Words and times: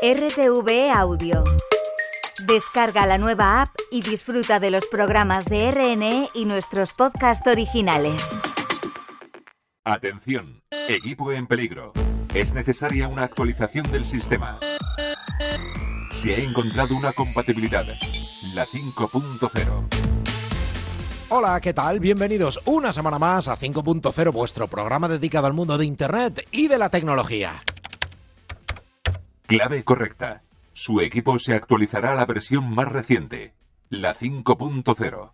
RTV 0.00 0.92
Audio. 0.94 1.42
Descarga 2.46 3.04
la 3.04 3.18
nueva 3.18 3.62
app 3.62 3.70
y 3.90 4.00
disfruta 4.00 4.60
de 4.60 4.70
los 4.70 4.86
programas 4.86 5.46
de 5.46 5.72
RNE 5.72 6.28
y 6.34 6.44
nuestros 6.44 6.92
podcasts 6.92 7.44
originales. 7.48 8.38
Atención, 9.84 10.62
equipo 10.88 11.32
en 11.32 11.48
peligro. 11.48 11.92
Es 12.32 12.52
necesaria 12.54 13.08
una 13.08 13.24
actualización 13.24 13.90
del 13.90 14.04
sistema. 14.04 14.60
Se 16.12 16.32
ha 16.32 16.38
encontrado 16.38 16.94
una 16.94 17.12
compatibilidad, 17.12 17.84
la 18.54 18.66
5.0. 18.66 19.88
Hola, 21.30 21.60
¿qué 21.60 21.74
tal? 21.74 21.98
Bienvenidos 21.98 22.60
una 22.66 22.92
semana 22.92 23.18
más 23.18 23.48
a 23.48 23.56
5.0, 23.56 24.32
vuestro 24.32 24.68
programa 24.68 25.08
dedicado 25.08 25.48
al 25.48 25.54
mundo 25.54 25.76
de 25.76 25.86
Internet 25.86 26.46
y 26.52 26.68
de 26.68 26.78
la 26.78 26.88
tecnología. 26.88 27.64
Clave 29.48 29.82
correcta. 29.82 30.42
Su 30.74 31.00
equipo 31.00 31.38
se 31.38 31.54
actualizará 31.54 32.12
a 32.12 32.14
la 32.14 32.26
versión 32.26 32.68
más 32.68 32.86
reciente, 32.86 33.54
la 33.88 34.14
5.0. 34.14 35.32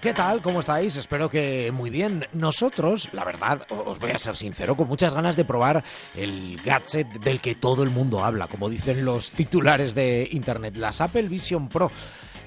¿Qué 0.00 0.12
tal? 0.12 0.40
¿Cómo 0.42 0.60
estáis? 0.60 0.94
Espero 0.94 1.28
que 1.28 1.72
muy 1.72 1.90
bien. 1.90 2.24
Nosotros, 2.34 3.08
la 3.10 3.24
verdad, 3.24 3.66
os 3.68 3.98
voy 3.98 4.12
a 4.12 4.18
ser 4.18 4.36
sincero, 4.36 4.76
con 4.76 4.86
muchas 4.86 5.12
ganas 5.12 5.34
de 5.34 5.44
probar 5.44 5.82
el 6.14 6.56
gadget 6.64 7.08
del 7.18 7.40
que 7.40 7.56
todo 7.56 7.82
el 7.82 7.90
mundo 7.90 8.24
habla, 8.24 8.46
como 8.46 8.70
dicen 8.70 9.04
los 9.04 9.32
titulares 9.32 9.96
de 9.96 10.28
Internet, 10.30 10.76
las 10.76 11.00
Apple 11.00 11.22
Vision 11.22 11.68
Pro. 11.68 11.90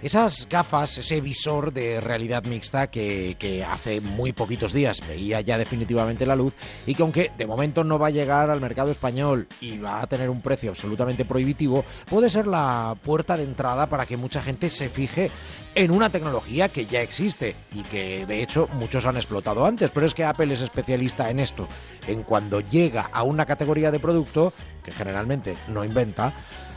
Esas 0.05 0.48
gafas, 0.48 1.00
ese 1.00 1.20
visor 1.20 1.73
de 1.73 2.00
realidad 2.00 2.44
mixta 2.44 2.91
que, 2.91 3.66
hace 3.68 4.02
muy 4.02 4.34
poquitos 4.34 4.72
días 4.72 5.02
veía 5.08 5.41
ya 5.41 5.58
definitivamente 5.58 6.27
la 6.27 6.36
luz 6.36 6.54
y 6.86 6.94
que 6.94 7.02
aunque 7.02 7.32
de 7.36 7.48
momento 7.48 7.84
no 7.84 7.98
va 7.98 8.05
a 8.05 8.12
llegar 8.12 8.52
al 8.52 8.62
mercado 8.62 8.91
español 8.91 9.48
y 9.62 9.80
va 9.80 10.04
a 10.04 10.05
tener 10.05 10.30
un 10.30 10.44
precio 10.44 10.70
absolutamente 10.70 11.26
prohibitivo, 11.26 11.84
puede 12.08 12.30
ser 12.30 12.46
la 12.46 12.96
puerta 13.02 13.36
de 13.36 13.46
entrada 13.46 13.90
para 13.90 14.05
que 14.05 14.16
mucha 14.16 14.44
gente 14.44 14.70
se 14.70 14.90
fije 14.90 15.32
en 15.74 15.90
una 15.90 16.12
tecnología 16.12 16.70
que 16.70 16.85
ya 16.85 17.01
existe 17.01 17.55
y 17.74 17.82
que 17.82 18.27
de 18.27 18.44
hecho 18.44 18.70
muchos 18.74 19.07
han 19.07 19.16
explotado 19.16 19.66
antes, 19.66 19.90
pero 19.90 20.05
es 20.05 20.13
que 20.13 20.24
Apple 20.24 20.54
es 20.54 20.62
especialista 20.62 21.32
en 21.32 21.40
esto, 21.40 21.68
en 22.05 22.22
cuando 22.22 22.60
llega 22.60 23.10
a 23.12 23.24
una 23.24 23.48
categoría 23.48 23.90
de 23.90 23.99
producto 23.99 24.54
que 24.84 24.91
generalmente 24.91 25.57
no 25.68 25.84
inventa, 25.84 26.32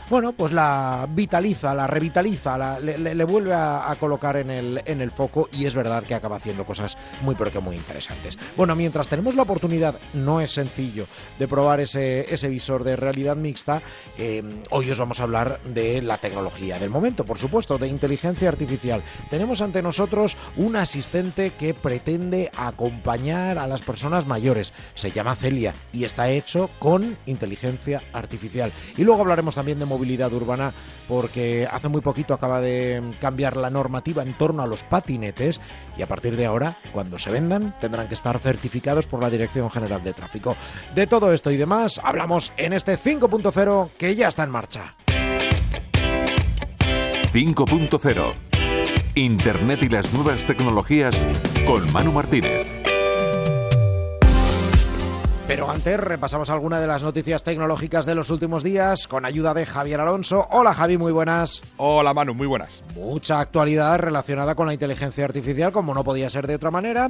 bueno, 0.09 0.33
pues 0.33 0.51
la 0.51 1.07
vitaliza, 1.07 1.73
la 1.75 1.85
revitaliza, 1.85 2.57
la, 2.57 2.79
le, 2.79 3.23
vuelve 3.25 3.53
a, 3.53 3.91
a, 3.91 3.95
colocar 3.95 4.37
en 4.37 4.49
el, 4.49 4.81
en 4.85 5.01
el 5.01 5.11
foco 5.11 5.49
y 5.51 5.65
es 5.65 5.75
verdad 5.75 6.03
que 6.03 6.15
acaba 6.15 6.37
haciendo 6.37 6.65
cosas 6.65 6.97
muy 7.21 7.35
pero 7.35 7.51
que 7.51 7.59
muy 7.59 7.75
interesantes. 7.75 8.37
Bueno, 8.57 8.75
mientras 8.75 9.07
tenemos 9.07 9.35
la 9.35 9.43
oportunidad, 9.43 9.99
no 10.13 10.41
es 10.41 10.51
sencillo, 10.51 11.05
de 11.37 11.47
probar 11.47 11.79
ese, 11.79 12.33
ese 12.33 12.47
visor 12.47 12.83
de 12.83 12.95
realidad 12.95 13.35
mixta, 13.35 13.83
eh, 14.17 14.43
hoy 14.71 14.89
os 14.89 14.97
vamos 14.97 15.19
a 15.19 15.23
hablar 15.23 15.61
de 15.63 16.01
la 16.01 16.17
tecnología 16.17 16.79
del 16.79 16.89
momento, 16.89 17.23
por 17.23 17.37
supuesto, 17.37 17.77
de 17.77 17.87
inteligencia 17.87 18.49
artificial. 18.49 19.03
Tenemos 19.29 19.61
ante 19.61 19.83
nosotros 19.83 20.37
un 20.57 20.75
asistente 20.75 21.51
que 21.51 21.75
pretende 21.75 22.49
acompañar 22.57 23.59
a 23.59 23.67
las 23.67 23.81
personas 23.81 24.25
mayores. 24.25 24.73
Se 24.95 25.11
llama 25.11 25.35
Celia 25.35 25.75
y 25.93 26.03
está 26.03 26.29
hecho 26.29 26.69
con 26.79 27.15
inteligencia 27.27 28.01
artificial. 28.11 28.73
Y 28.97 29.03
luego 29.03 29.21
hablaremos 29.21 29.53
también 29.55 29.77
de 29.77 29.85
movilidad 29.85 29.98
urbana 30.31 30.73
porque 31.07 31.67
hace 31.69 31.87
muy 31.87 32.01
poquito 32.01 32.33
acaba 32.33 32.61
de 32.61 33.01
cambiar 33.19 33.57
la 33.57 33.69
normativa 33.69 34.23
en 34.23 34.33
torno 34.33 34.63
a 34.63 34.67
los 34.67 34.83
patinetes 34.83 35.59
y 35.97 36.01
a 36.01 36.07
partir 36.07 36.35
de 36.35 36.45
ahora, 36.45 36.77
cuando 36.91 37.17
se 37.17 37.31
vendan, 37.31 37.75
tendrán 37.79 38.07
que 38.07 38.13
estar 38.13 38.39
certificados 38.39 39.07
por 39.07 39.21
la 39.21 39.29
Dirección 39.29 39.69
General 39.69 40.03
de 40.03 40.13
Tráfico. 40.13 40.55
De 40.95 41.07
todo 41.07 41.33
esto 41.33 41.51
y 41.51 41.57
demás 41.57 41.99
hablamos 42.03 42.51
en 42.57 42.73
este 42.73 42.97
5.0 42.97 43.89
que 43.97 44.15
ya 44.15 44.27
está 44.27 44.43
en 44.43 44.51
marcha. 44.51 44.95
5.0 47.31 48.49
Internet 49.15 49.83
y 49.83 49.89
las 49.89 50.13
nuevas 50.13 50.45
tecnologías 50.45 51.25
con 51.65 51.91
Manu 51.91 52.11
Martínez. 52.11 52.78
Antes 55.69 55.99
repasamos 55.99 56.49
alguna 56.49 56.79
de 56.79 56.87
las 56.87 57.03
noticias 57.03 57.43
tecnológicas 57.43 58.03
de 58.07 58.15
los 58.15 58.31
últimos 58.31 58.63
días 58.63 59.07
con 59.07 59.23
ayuda 59.23 59.53
de 59.53 59.67
Javier 59.67 60.01
Alonso. 60.01 60.47
Hola 60.49 60.73
Javi, 60.73 60.97
muy 60.97 61.11
buenas. 61.11 61.61
Hola 61.77 62.11
Manu, 62.11 62.33
muy 62.33 62.47
buenas. 62.47 62.83
Mucha 62.95 63.39
actualidad 63.39 63.99
relacionada 63.99 64.55
con 64.55 64.65
la 64.65 64.73
inteligencia 64.73 65.25
artificial, 65.25 65.71
como 65.71 65.93
no 65.93 66.03
podía 66.03 66.27
ser 66.31 66.47
de 66.47 66.55
otra 66.55 66.71
manera. 66.71 67.07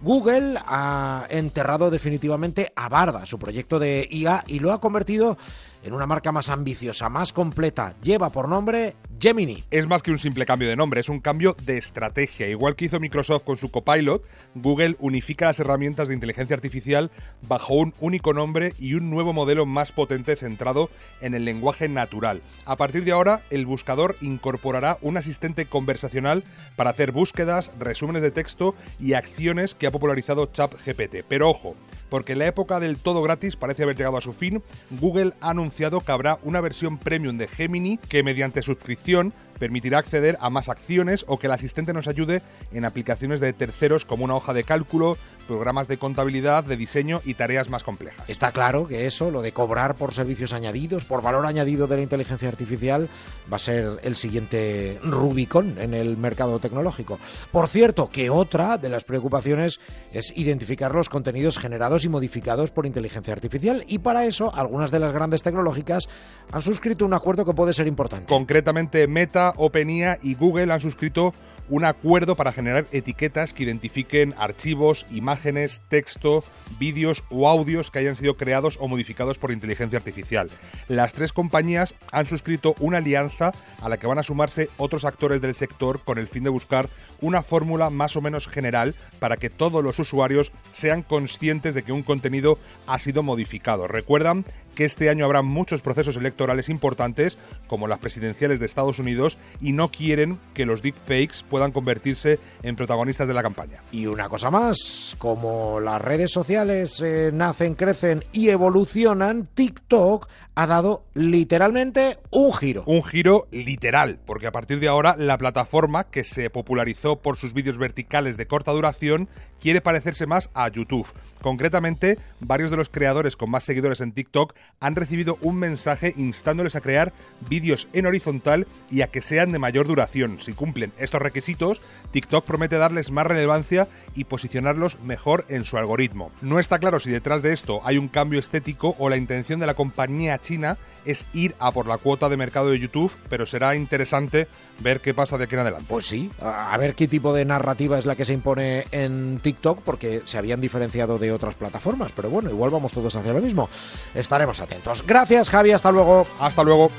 Google 0.00 0.58
ha 0.66 1.24
enterrado 1.30 1.88
definitivamente 1.88 2.72
a 2.74 2.88
Barda, 2.88 3.26
su 3.26 3.38
proyecto 3.38 3.78
de 3.78 4.08
IA, 4.10 4.42
y 4.48 4.58
lo 4.58 4.72
ha 4.72 4.80
convertido 4.80 5.38
en 5.84 5.94
una 5.94 6.06
marca 6.06 6.32
más 6.32 6.48
ambiciosa, 6.48 7.08
más 7.08 7.32
completa. 7.32 7.94
Lleva 8.02 8.30
por 8.30 8.48
nombre 8.48 8.96
Gemini. 9.22 9.64
Es 9.70 9.86
más 9.86 10.02
que 10.02 10.10
un 10.10 10.18
simple 10.18 10.46
cambio 10.46 10.70
de 10.70 10.76
nombre, 10.76 11.00
es 11.00 11.10
un 11.10 11.20
cambio 11.20 11.54
de 11.66 11.76
estrategia. 11.76 12.48
Igual 12.48 12.74
que 12.74 12.86
hizo 12.86 13.00
Microsoft 13.00 13.44
con 13.44 13.58
su 13.58 13.70
Copilot, 13.70 14.24
Google 14.54 14.96
unifica 14.98 15.44
las 15.44 15.60
herramientas 15.60 16.08
de 16.08 16.14
inteligencia 16.14 16.56
artificial 16.56 17.10
bajo 17.46 17.74
un 17.74 17.92
único 18.00 18.32
nombre 18.32 18.72
y 18.78 18.94
un 18.94 19.10
nuevo 19.10 19.34
modelo 19.34 19.66
más 19.66 19.92
potente 19.92 20.36
centrado 20.36 20.88
en 21.20 21.34
el 21.34 21.44
lenguaje 21.44 21.86
natural. 21.86 22.40
A 22.64 22.76
partir 22.76 23.04
de 23.04 23.12
ahora, 23.12 23.42
el 23.50 23.66
buscador 23.66 24.16
incorporará 24.22 24.96
un 25.02 25.18
asistente 25.18 25.66
conversacional 25.66 26.42
para 26.74 26.88
hacer 26.88 27.12
búsquedas, 27.12 27.72
resúmenes 27.78 28.22
de 28.22 28.30
texto 28.30 28.74
y 28.98 29.12
acciones 29.12 29.74
que 29.74 29.86
ha 29.86 29.90
popularizado 29.90 30.46
ChatGPT. 30.46 31.26
Pero 31.28 31.50
ojo, 31.50 31.76
porque 32.10 32.34
la 32.34 32.46
época 32.46 32.80
del 32.80 32.98
todo 32.98 33.22
gratis 33.22 33.56
parece 33.56 33.84
haber 33.84 33.96
llegado 33.96 34.18
a 34.18 34.20
su 34.20 34.34
fin, 34.34 34.62
Google 34.90 35.32
ha 35.40 35.50
anunciado 35.50 36.00
que 36.00 36.12
habrá 36.12 36.38
una 36.42 36.60
versión 36.60 36.98
premium 36.98 37.38
de 37.38 37.48
Gemini 37.48 37.96
que 37.96 38.22
mediante 38.22 38.62
suscripción 38.62 39.32
permitirá 39.60 39.98
acceder 39.98 40.36
a 40.40 40.50
más 40.50 40.68
acciones 40.68 41.24
o 41.28 41.38
que 41.38 41.46
el 41.46 41.52
asistente 41.52 41.92
nos 41.92 42.08
ayude 42.08 42.42
en 42.72 42.84
aplicaciones 42.84 43.38
de 43.38 43.52
terceros 43.52 44.04
como 44.04 44.24
una 44.24 44.34
hoja 44.34 44.54
de 44.54 44.64
cálculo, 44.64 45.16
programas 45.46 45.86
de 45.86 45.98
contabilidad, 45.98 46.64
de 46.64 46.76
diseño 46.76 47.20
y 47.24 47.34
tareas 47.34 47.68
más 47.68 47.84
complejas. 47.84 48.28
Está 48.28 48.52
claro 48.52 48.88
que 48.88 49.06
eso, 49.06 49.30
lo 49.30 49.42
de 49.42 49.52
cobrar 49.52 49.96
por 49.96 50.14
servicios 50.14 50.52
añadidos, 50.52 51.04
por 51.04 51.22
valor 51.22 51.44
añadido 51.44 51.86
de 51.86 51.96
la 51.96 52.02
inteligencia 52.02 52.48
artificial, 52.48 53.08
va 53.52 53.56
a 53.56 53.60
ser 53.60 54.00
el 54.02 54.16
siguiente 54.16 54.98
Rubicon 55.02 55.76
en 55.78 55.92
el 55.92 56.16
mercado 56.16 56.58
tecnológico. 56.58 57.18
Por 57.52 57.68
cierto, 57.68 58.08
que 58.08 58.30
otra 58.30 58.78
de 58.78 58.88
las 58.88 59.04
preocupaciones 59.04 59.80
es 60.12 60.32
identificar 60.36 60.94
los 60.94 61.08
contenidos 61.08 61.58
generados 61.58 62.04
y 62.04 62.08
modificados 62.08 62.70
por 62.70 62.86
inteligencia 62.86 63.34
artificial 63.34 63.84
y 63.86 63.98
para 63.98 64.24
eso 64.24 64.54
algunas 64.54 64.90
de 64.90 65.00
las 65.00 65.12
grandes 65.12 65.42
tecnológicas 65.42 66.08
han 66.50 66.62
suscrito 66.62 67.04
un 67.04 67.12
acuerdo 67.12 67.44
que 67.44 67.52
puede 67.52 67.72
ser 67.72 67.86
importante. 67.86 68.26
Concretamente 68.26 69.06
Meta, 69.06 69.49
OpenIA 69.56 70.18
y 70.22 70.34
Google 70.34 70.72
han 70.72 70.80
suscrito 70.80 71.34
un 71.70 71.84
acuerdo 71.84 72.34
para 72.34 72.52
generar 72.52 72.86
etiquetas 72.90 73.54
que 73.54 73.62
identifiquen 73.62 74.34
archivos, 74.36 75.06
imágenes, 75.10 75.80
texto, 75.88 76.44
vídeos 76.78 77.22
o 77.30 77.48
audios 77.48 77.90
que 77.90 78.00
hayan 78.00 78.16
sido 78.16 78.36
creados 78.36 78.76
o 78.80 78.88
modificados 78.88 79.38
por 79.38 79.52
inteligencia 79.52 79.98
artificial. 79.98 80.50
Las 80.88 81.14
tres 81.14 81.32
compañías 81.32 81.94
han 82.10 82.26
suscrito 82.26 82.74
una 82.80 82.98
alianza 82.98 83.52
a 83.80 83.88
la 83.88 83.98
que 83.98 84.08
van 84.08 84.18
a 84.18 84.24
sumarse 84.24 84.68
otros 84.76 85.04
actores 85.04 85.40
del 85.40 85.54
sector 85.54 86.00
con 86.00 86.18
el 86.18 86.26
fin 86.26 86.42
de 86.42 86.50
buscar 86.50 86.88
una 87.20 87.42
fórmula 87.42 87.88
más 87.88 88.16
o 88.16 88.20
menos 88.20 88.48
general 88.48 88.96
para 89.20 89.36
que 89.36 89.50
todos 89.50 89.82
los 89.84 89.98
usuarios 90.00 90.52
sean 90.72 91.02
conscientes 91.02 91.74
de 91.74 91.84
que 91.84 91.92
un 91.92 92.02
contenido 92.02 92.58
ha 92.88 92.98
sido 92.98 93.22
modificado. 93.22 93.86
Recuerdan 93.86 94.44
que 94.80 94.86
este 94.86 95.10
año 95.10 95.26
habrá 95.26 95.42
muchos 95.42 95.82
procesos 95.82 96.16
electorales 96.16 96.70
importantes, 96.70 97.36
como 97.66 97.86
las 97.86 97.98
presidenciales 97.98 98.60
de 98.60 98.64
Estados 98.64 98.98
Unidos, 98.98 99.36
y 99.60 99.74
no 99.74 99.90
quieren 99.90 100.38
que 100.54 100.64
los 100.64 100.80
deepfakes 100.80 101.44
puedan 101.50 101.70
convertirse 101.70 102.38
en 102.62 102.76
protagonistas 102.76 103.28
de 103.28 103.34
la 103.34 103.42
campaña. 103.42 103.82
Y 103.92 104.06
una 104.06 104.30
cosa 104.30 104.50
más, 104.50 105.16
como 105.18 105.80
las 105.80 106.00
redes 106.00 106.30
sociales 106.30 106.98
eh, 107.04 107.30
nacen, 107.30 107.74
crecen 107.74 108.24
y 108.32 108.48
evolucionan, 108.48 109.48
TikTok 109.54 110.26
ha 110.54 110.66
dado 110.66 111.04
literalmente 111.12 112.18
un 112.30 112.54
giro. 112.54 112.82
Un 112.86 113.04
giro 113.04 113.48
literal, 113.50 114.18
porque 114.24 114.46
a 114.46 114.52
partir 114.52 114.80
de 114.80 114.88
ahora 114.88 115.14
la 115.18 115.36
plataforma, 115.36 116.04
que 116.04 116.24
se 116.24 116.48
popularizó 116.48 117.16
por 117.16 117.36
sus 117.36 117.52
vídeos 117.52 117.76
verticales 117.76 118.38
de 118.38 118.46
corta 118.46 118.72
duración, 118.72 119.28
quiere 119.60 119.82
parecerse 119.82 120.26
más 120.26 120.48
a 120.54 120.68
YouTube. 120.68 121.06
Concretamente, 121.40 122.18
varios 122.40 122.70
de 122.70 122.76
los 122.76 122.88
creadores 122.88 123.36
con 123.36 123.50
más 123.50 123.64
seguidores 123.64 124.00
en 124.00 124.12
TikTok 124.12 124.54
han 124.80 124.96
recibido 124.96 125.38
un 125.40 125.56
mensaje 125.56 126.14
instándoles 126.16 126.76
a 126.76 126.80
crear 126.80 127.12
vídeos 127.48 127.88
en 127.92 128.06
horizontal 128.06 128.66
y 128.90 129.02
a 129.02 129.08
que 129.08 129.22
sean 129.22 129.52
de 129.52 129.58
mayor 129.58 129.86
duración. 129.86 130.38
Si 130.40 130.52
cumplen 130.52 130.92
estos 130.98 131.20
requisitos, 131.20 131.80
TikTok 132.12 132.44
promete 132.44 132.76
darles 132.76 133.10
más 133.10 133.26
relevancia 133.26 133.88
y 134.14 134.24
posicionarlos 134.24 134.98
mejor 135.00 135.44
en 135.48 135.64
su 135.64 135.76
algoritmo. 135.76 136.30
No 136.42 136.58
está 136.58 136.78
claro 136.78 137.00
si 137.00 137.10
detrás 137.10 137.42
de 137.42 137.52
esto 137.52 137.80
hay 137.84 137.98
un 137.98 138.08
cambio 138.08 138.40
estético 138.40 138.96
o 138.98 139.08
la 139.08 139.16
intención 139.16 139.60
de 139.60 139.66
la 139.66 139.74
compañía 139.74 140.38
china 140.38 140.78
es 141.04 141.26
ir 141.32 141.54
a 141.58 141.72
por 141.72 141.86
la 141.86 141.98
cuota 141.98 142.28
de 142.28 142.36
mercado 142.36 142.70
de 142.70 142.78
YouTube, 142.78 143.12
pero 143.28 143.46
será 143.46 143.76
interesante 143.76 144.48
ver 144.80 145.00
qué 145.00 145.14
pasa 145.14 145.38
de 145.38 145.44
aquí 145.44 145.54
en 145.54 145.60
adelante. 145.60 145.86
Pues 145.88 146.06
sí, 146.06 146.30
a 146.40 146.76
ver 146.78 146.94
qué 146.94 147.08
tipo 147.08 147.32
de 147.32 147.44
narrativa 147.44 147.98
es 147.98 148.06
la 148.06 148.16
que 148.16 148.24
se 148.24 148.32
impone 148.32 148.86
en 148.90 149.40
TikTok, 149.42 149.80
porque 149.82 150.22
se 150.24 150.38
habían 150.38 150.60
diferenciado 150.60 151.18
de 151.18 151.32
otras 151.32 151.54
plataformas, 151.54 152.12
pero 152.12 152.30
bueno, 152.30 152.50
igual 152.50 152.70
vamos 152.70 152.92
todos 152.92 153.14
hacia 153.14 153.32
lo 153.32 153.40
mismo. 153.40 153.68
Estaremos 154.14 154.49
atentos. 154.58 155.04
Gracias, 155.06 155.48
Javi. 155.48 155.70
Hasta 155.70 155.92
luego. 155.92 156.26
Hasta 156.40 156.64
luego. 156.64 156.90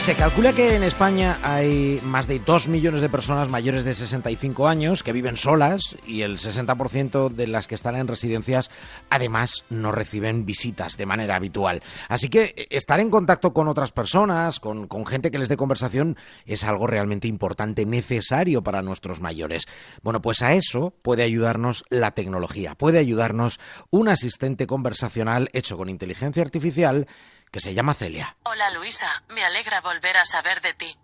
Se 0.00 0.14
calcula 0.14 0.54
que 0.54 0.76
en 0.76 0.82
España 0.82 1.38
hay 1.42 2.00
más 2.02 2.26
de 2.26 2.38
2 2.38 2.68
millones 2.68 3.02
de 3.02 3.10
personas 3.10 3.50
mayores 3.50 3.84
de 3.84 3.92
65 3.92 4.66
años 4.66 5.02
que 5.02 5.12
viven 5.12 5.36
solas 5.36 5.94
y 6.06 6.22
el 6.22 6.38
60% 6.38 7.28
de 7.28 7.46
las 7.46 7.68
que 7.68 7.74
están 7.74 7.96
en 7.96 8.08
residencias 8.08 8.70
además 9.10 9.62
no 9.68 9.92
reciben 9.92 10.46
visitas 10.46 10.96
de 10.96 11.04
manera 11.04 11.36
habitual. 11.36 11.82
Así 12.08 12.30
que 12.30 12.54
eh, 12.56 12.66
estar 12.70 12.98
en 12.98 13.10
contacto 13.10 13.52
con 13.52 13.68
otras 13.68 13.92
personas, 13.92 14.58
con, 14.58 14.88
con 14.88 15.04
gente 15.04 15.30
que 15.30 15.38
les 15.38 15.50
dé 15.50 15.58
conversación, 15.58 16.16
es 16.46 16.64
algo 16.64 16.86
realmente 16.86 17.28
importante, 17.28 17.84
necesario 17.84 18.62
para 18.62 18.80
nuestros 18.80 19.20
mayores. 19.20 19.66
Bueno, 20.02 20.22
pues 20.22 20.40
a 20.40 20.54
eso 20.54 20.94
puede 21.02 21.24
ayudarnos 21.24 21.84
la 21.90 22.12
tecnología, 22.12 22.74
puede 22.74 22.98
ayudarnos 22.98 23.60
un 23.90 24.08
asistente 24.08 24.66
conversacional 24.66 25.50
hecho 25.52 25.76
con 25.76 25.90
inteligencia 25.90 26.42
artificial 26.42 27.06
que 27.50 27.60
se 27.60 27.74
llama 27.74 27.94
Celia. 27.94 28.36
Hola 28.44 28.70
Luisa, 28.70 29.22
me 29.28 29.44
alegra 29.44 29.80
volver 29.80 30.16
a 30.16 30.24
saber 30.24 30.60
de 30.60 30.74
ti. 30.74 30.96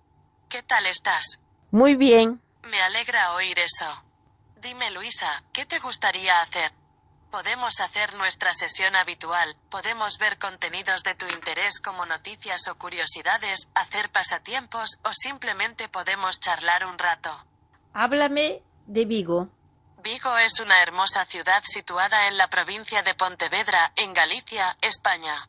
¿Qué 0.48 0.62
tal 0.62 0.86
estás? 0.86 1.40
Muy 1.70 1.96
bien. 1.96 2.40
Me 2.62 2.80
alegra 2.82 3.32
oír 3.34 3.58
eso. 3.58 4.04
Dime 4.56 4.90
Luisa, 4.90 5.42
¿qué 5.52 5.66
te 5.66 5.78
gustaría 5.78 6.40
hacer? 6.40 6.72
Podemos 7.30 7.80
hacer 7.80 8.14
nuestra 8.14 8.54
sesión 8.54 8.94
habitual, 8.94 9.56
podemos 9.68 10.18
ver 10.18 10.38
contenidos 10.38 11.02
de 11.02 11.14
tu 11.14 11.26
interés 11.26 11.80
como 11.80 12.06
noticias 12.06 12.68
o 12.68 12.78
curiosidades, 12.78 13.68
hacer 13.74 14.10
pasatiempos 14.10 14.98
o 15.04 15.12
simplemente 15.12 15.88
podemos 15.88 16.38
charlar 16.40 16.86
un 16.86 16.98
rato. 16.98 17.44
Háblame 17.92 18.62
de 18.86 19.04
Vigo. 19.04 19.48
Vigo 20.02 20.38
es 20.38 20.60
una 20.60 20.80
hermosa 20.82 21.24
ciudad 21.24 21.62
situada 21.64 22.28
en 22.28 22.38
la 22.38 22.48
provincia 22.48 23.02
de 23.02 23.14
Pontevedra, 23.14 23.92
en 23.96 24.12
Galicia, 24.12 24.76
España. 24.80 25.48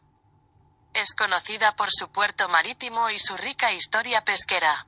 Es 0.98 1.14
conocida 1.14 1.76
por 1.76 1.90
su 1.92 2.10
puerto 2.10 2.50
marítimo 2.50 3.12
y 3.12 3.20
su 3.20 3.38
rica 3.38 3.72
historia 3.72 4.24
pesquera. 4.24 4.88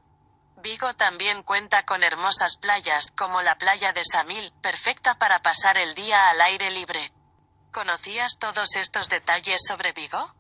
Vigo 0.58 0.96
también 0.96 1.44
cuenta 1.44 1.86
con 1.86 2.04
hermosas 2.04 2.58
playas, 2.58 3.12
como 3.12 3.44
la 3.44 3.60
playa 3.60 3.94
de 3.94 4.02
Samil, 4.04 4.52
perfecta 4.60 5.20
para 5.20 5.44
pasar 5.44 5.78
el 5.78 5.94
día 5.94 6.32
al 6.32 6.42
aire 6.42 6.72
libre. 6.72 7.14
¿Conocías 7.72 8.40
todos 8.40 8.76
estos 8.76 9.08
detalles 9.10 9.62
sobre 9.68 9.92
Vigo? 9.92 10.34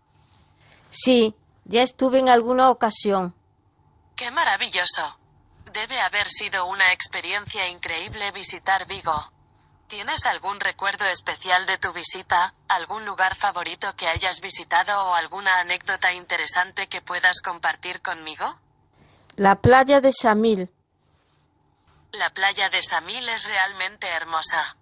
Sí, 0.89 1.35
ya 1.65 1.83
estuve 1.83 2.17
en 2.17 2.29
alguna 2.29 2.71
ocasión. 2.71 3.35
¡Qué 4.15 4.31
maravilloso! 4.31 5.19
Debe 5.71 5.99
haber 5.99 6.29
sido 6.29 6.65
una 6.65 6.91
experiencia 6.93 7.67
increíble 7.67 8.31
visitar 8.31 8.87
Vigo. 8.87 9.31
¿Tienes 9.89 10.27
algún 10.27 10.59
recuerdo 10.59 11.05
especial 11.05 11.65
de 11.65 11.79
tu 11.79 11.91
visita, 11.93 12.53
algún 12.67 13.05
lugar 13.05 13.35
favorito 13.35 13.95
que 13.95 14.07
hayas 14.07 14.39
visitado 14.39 14.93
o 15.03 15.15
alguna 15.15 15.59
anécdota 15.61 16.13
interesante 16.13 16.85
que 16.85 17.01
puedas 17.01 17.41
compartir 17.41 17.99
conmigo? 18.03 18.59
La 19.35 19.55
playa 19.55 19.99
de 19.99 20.13
Samil. 20.13 20.69
La 22.11 22.29
playa 22.29 22.69
de 22.69 22.83
Samil 22.83 23.27
es 23.29 23.47
realmente 23.47 24.07
hermosa. 24.09 24.77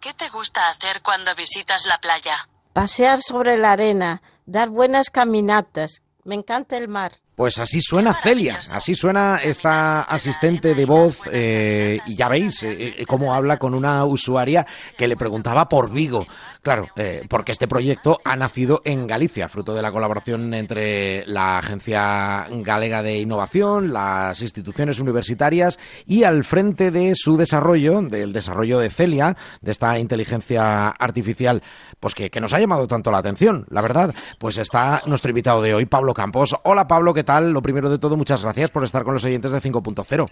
¿Qué 0.00 0.14
te 0.14 0.28
gusta 0.28 0.68
hacer 0.68 1.02
cuando 1.02 1.34
visitas 1.34 1.84
la 1.86 1.98
playa? 1.98 2.48
Pasear 2.72 3.20
sobre 3.20 3.58
la 3.58 3.72
arena, 3.72 4.22
dar 4.46 4.68
buenas 4.68 5.10
caminatas. 5.10 6.02
Me 6.22 6.36
encanta 6.36 6.76
el 6.76 6.86
mar. 6.86 7.18
Pues 7.42 7.58
así 7.58 7.80
suena 7.80 8.14
Celia, 8.14 8.60
así 8.72 8.94
suena 8.94 9.38
esta 9.38 10.02
asistente 10.02 10.76
de 10.76 10.84
voz 10.84 11.22
eh, 11.32 11.98
y 12.06 12.14
ya 12.14 12.28
veis 12.28 12.62
eh, 12.62 12.94
eh, 12.98 13.04
cómo 13.04 13.34
habla 13.34 13.58
con 13.58 13.74
una 13.74 14.04
usuaria 14.04 14.64
que 14.96 15.08
le 15.08 15.16
preguntaba 15.16 15.68
por 15.68 15.90
Vigo. 15.90 16.24
Claro, 16.62 16.86
porque 17.28 17.50
este 17.50 17.66
proyecto 17.66 18.18
ha 18.24 18.36
nacido 18.36 18.82
en 18.84 19.08
Galicia, 19.08 19.48
fruto 19.48 19.74
de 19.74 19.82
la 19.82 19.90
colaboración 19.90 20.54
entre 20.54 21.26
la 21.26 21.58
Agencia 21.58 22.46
Galega 22.48 23.02
de 23.02 23.18
Innovación, 23.18 23.92
las 23.92 24.40
instituciones 24.40 25.00
universitarias 25.00 25.80
y 26.06 26.22
al 26.22 26.44
frente 26.44 26.92
de 26.92 27.16
su 27.16 27.36
desarrollo, 27.36 28.00
del 28.02 28.32
desarrollo 28.32 28.78
de 28.78 28.90
Celia, 28.90 29.36
de 29.60 29.72
esta 29.72 29.98
inteligencia 29.98 30.90
artificial, 30.90 31.64
pues 31.98 32.14
que, 32.14 32.30
que 32.30 32.40
nos 32.40 32.54
ha 32.54 32.60
llamado 32.60 32.86
tanto 32.86 33.10
la 33.10 33.18
atención, 33.18 33.66
la 33.68 33.82
verdad, 33.82 34.14
pues 34.38 34.56
está 34.56 35.02
nuestro 35.06 35.30
invitado 35.30 35.62
de 35.62 35.74
hoy, 35.74 35.86
Pablo 35.86 36.14
Campos. 36.14 36.54
Hola 36.62 36.86
Pablo, 36.86 37.12
¿qué 37.12 37.24
tal? 37.24 37.50
Lo 37.52 37.60
primero 37.60 37.90
de 37.90 37.98
todo, 37.98 38.16
muchas 38.16 38.40
gracias 38.40 38.70
por 38.70 38.84
estar 38.84 39.02
con 39.02 39.14
los 39.14 39.24
oyentes 39.24 39.50
de 39.50 39.58
5.0. 39.58 40.28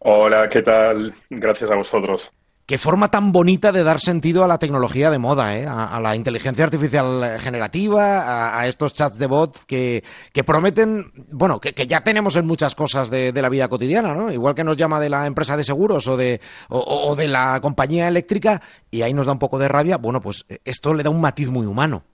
Hola, 0.00 0.48
¿qué 0.50 0.60
tal? 0.60 1.14
Gracias 1.30 1.70
a 1.70 1.76
vosotros. 1.76 2.30
Qué 2.64 2.78
forma 2.78 3.10
tan 3.10 3.32
bonita 3.32 3.72
de 3.72 3.82
dar 3.82 3.98
sentido 3.98 4.44
a 4.44 4.48
la 4.48 4.58
tecnología 4.58 5.10
de 5.10 5.18
moda, 5.18 5.56
¿eh? 5.56 5.66
a, 5.66 5.98
la 6.00 6.14
inteligencia 6.14 6.64
artificial 6.64 7.40
generativa, 7.40 8.56
a, 8.56 8.66
estos 8.68 8.94
chats 8.94 9.18
de 9.18 9.26
bot 9.26 9.64
que, 9.66 10.02
prometen, 10.46 11.12
bueno, 11.32 11.60
que, 11.60 11.86
ya 11.86 12.02
tenemos 12.02 12.36
en 12.36 12.46
muchas 12.46 12.76
cosas 12.76 13.10
de, 13.10 13.32
la 13.32 13.48
vida 13.48 13.68
cotidiana, 13.68 14.14
¿no? 14.14 14.32
Igual 14.32 14.54
que 14.54 14.62
nos 14.62 14.76
llama 14.76 15.00
de 15.00 15.10
la 15.10 15.26
empresa 15.26 15.56
de 15.56 15.64
seguros 15.64 16.06
o 16.06 16.16
de, 16.16 16.40
o 16.68 17.16
de 17.16 17.26
la 17.26 17.60
compañía 17.60 18.06
eléctrica 18.06 18.62
y 18.90 19.02
ahí 19.02 19.12
nos 19.12 19.26
da 19.26 19.32
un 19.32 19.40
poco 19.40 19.58
de 19.58 19.66
rabia, 19.66 19.96
bueno, 19.96 20.20
pues 20.20 20.44
esto 20.64 20.94
le 20.94 21.02
da 21.02 21.10
un 21.10 21.20
matiz 21.20 21.48
muy 21.48 21.66
humano. 21.66 22.04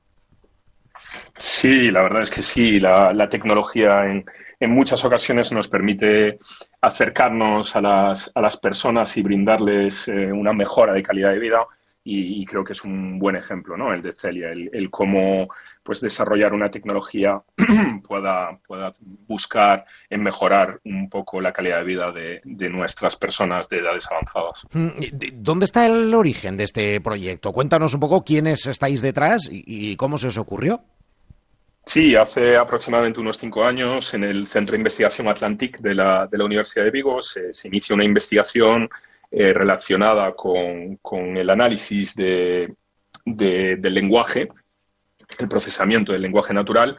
Sí, 1.38 1.90
la 1.90 2.02
verdad 2.02 2.22
es 2.22 2.30
que 2.30 2.42
sí. 2.42 2.80
La, 2.80 3.28
tecnología 3.28 4.06
en, 4.06 4.24
en, 4.58 4.70
muchas 4.70 5.04
ocasiones 5.04 5.52
nos 5.52 5.68
permite 5.68 6.38
acercarnos 6.80 7.76
a 7.76 7.80
las, 7.80 8.32
a 8.34 8.40
las 8.40 8.56
personas 8.56 9.16
y 9.16 9.22
brindarles 9.22 10.08
eh, 10.08 10.32
una 10.32 10.52
mejora 10.52 10.92
de 10.92 11.02
calidad 11.02 11.32
de 11.32 11.38
vida. 11.38 11.66
Y, 12.10 12.42
creo 12.46 12.64
que 12.64 12.72
es 12.72 12.84
un 12.84 13.18
buen 13.18 13.36
ejemplo, 13.36 13.76
¿no? 13.76 13.92
El 13.92 14.00
de 14.00 14.12
Celia, 14.12 14.48
el, 14.50 14.88
cómo 14.90 15.46
pues 15.82 16.00
desarrollar 16.00 16.54
una 16.54 16.70
tecnología 16.70 17.42
pueda, 18.08 18.58
buscar 19.26 19.84
en 20.08 20.22
mejorar 20.22 20.80
un 20.86 21.10
poco 21.10 21.38
la 21.42 21.52
calidad 21.52 21.80
de 21.80 21.84
vida 21.84 22.10
de, 22.10 22.40
de, 22.44 22.70
nuestras 22.70 23.14
personas 23.16 23.68
de 23.68 23.80
edades 23.80 24.08
avanzadas. 24.10 24.66
Mm, 24.72 25.42
¿Dónde 25.42 25.66
está 25.66 25.84
el 25.84 26.14
origen 26.14 26.56
de 26.56 26.64
este 26.64 26.98
proyecto? 27.02 27.52
Cuéntanos 27.52 27.92
un 27.92 28.00
poco 28.00 28.24
quiénes 28.24 28.66
estáis 28.66 29.02
detrás 29.02 29.46
y 29.52 29.94
cómo 29.96 30.16
se 30.16 30.28
os 30.28 30.38
ocurrió. 30.38 30.80
Sí, 31.88 32.14
hace 32.14 32.54
aproximadamente 32.54 33.18
unos 33.18 33.38
cinco 33.38 33.64
años 33.64 34.12
en 34.12 34.22
el 34.22 34.46
Centro 34.46 34.72
de 34.72 34.80
Investigación 34.80 35.26
Atlantic 35.26 35.78
de 35.78 35.94
la, 35.94 36.26
de 36.26 36.36
la 36.36 36.44
Universidad 36.44 36.84
de 36.84 36.90
Vigo 36.90 37.18
se, 37.22 37.50
inicia 37.64 37.94
una 37.94 38.04
investigación 38.04 38.90
eh, 39.30 39.54
relacionada 39.54 40.34
con, 40.34 40.98
el 41.38 41.48
análisis 41.48 42.14
de, 42.14 42.74
del 43.24 43.94
lenguaje, 43.94 44.50
el 45.38 45.48
procesamiento 45.48 46.12
del 46.12 46.20
lenguaje 46.20 46.52
natural, 46.52 46.94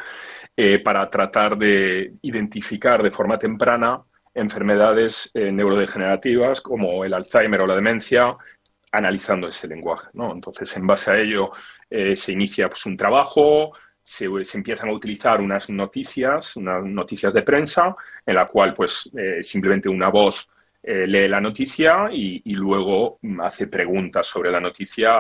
eh, 0.58 0.80
para 0.80 1.08
tratar 1.08 1.56
de 1.56 2.14
identificar 2.24 3.04
de 3.04 3.12
forma 3.12 3.38
temprana 3.38 4.02
enfermedades 4.34 5.30
eh, 5.36 5.52
neurodegenerativas 5.52 6.62
como 6.62 7.06
el 7.06 7.14
Alzheimer 7.14 7.62
o 7.62 7.68
la 7.68 7.76
demencia, 7.76 8.36
analizando 8.92 9.50
ese 9.50 9.68
lenguaje. 9.68 10.10
Entonces, 10.16 10.76
en 10.78 10.88
base 10.88 11.12
a 11.12 11.20
ello, 11.20 11.52
se 11.92 12.32
inicia 12.32 12.68
pues, 12.70 12.88
un 12.88 12.98
trabajo, 12.98 13.74
se, 14.10 14.58
empiezan 14.58 14.90
a 14.90 14.94
utilizar 14.94 15.40
unas 15.40 15.70
noticias, 15.70 16.56
unas 16.56 16.84
noticias 16.84 17.32
de 17.32 17.44
prensa, 17.44 17.96
en 18.26 18.36
la 18.36 18.48
cual 18.48 18.74
pues 18.74 19.08
eh, 19.16 19.44
simplemente 19.44 19.88
una 19.88 20.10
voz 20.10 20.50
eh, 20.82 21.06
lee 21.06 21.28
la 21.28 21.40
noticia 21.40 22.10
y, 22.12 22.42
luego 22.56 23.20
hace 23.44 23.68
preguntas 23.68 24.26
sobre 24.26 24.50
la 24.50 24.60
noticia 24.60 25.14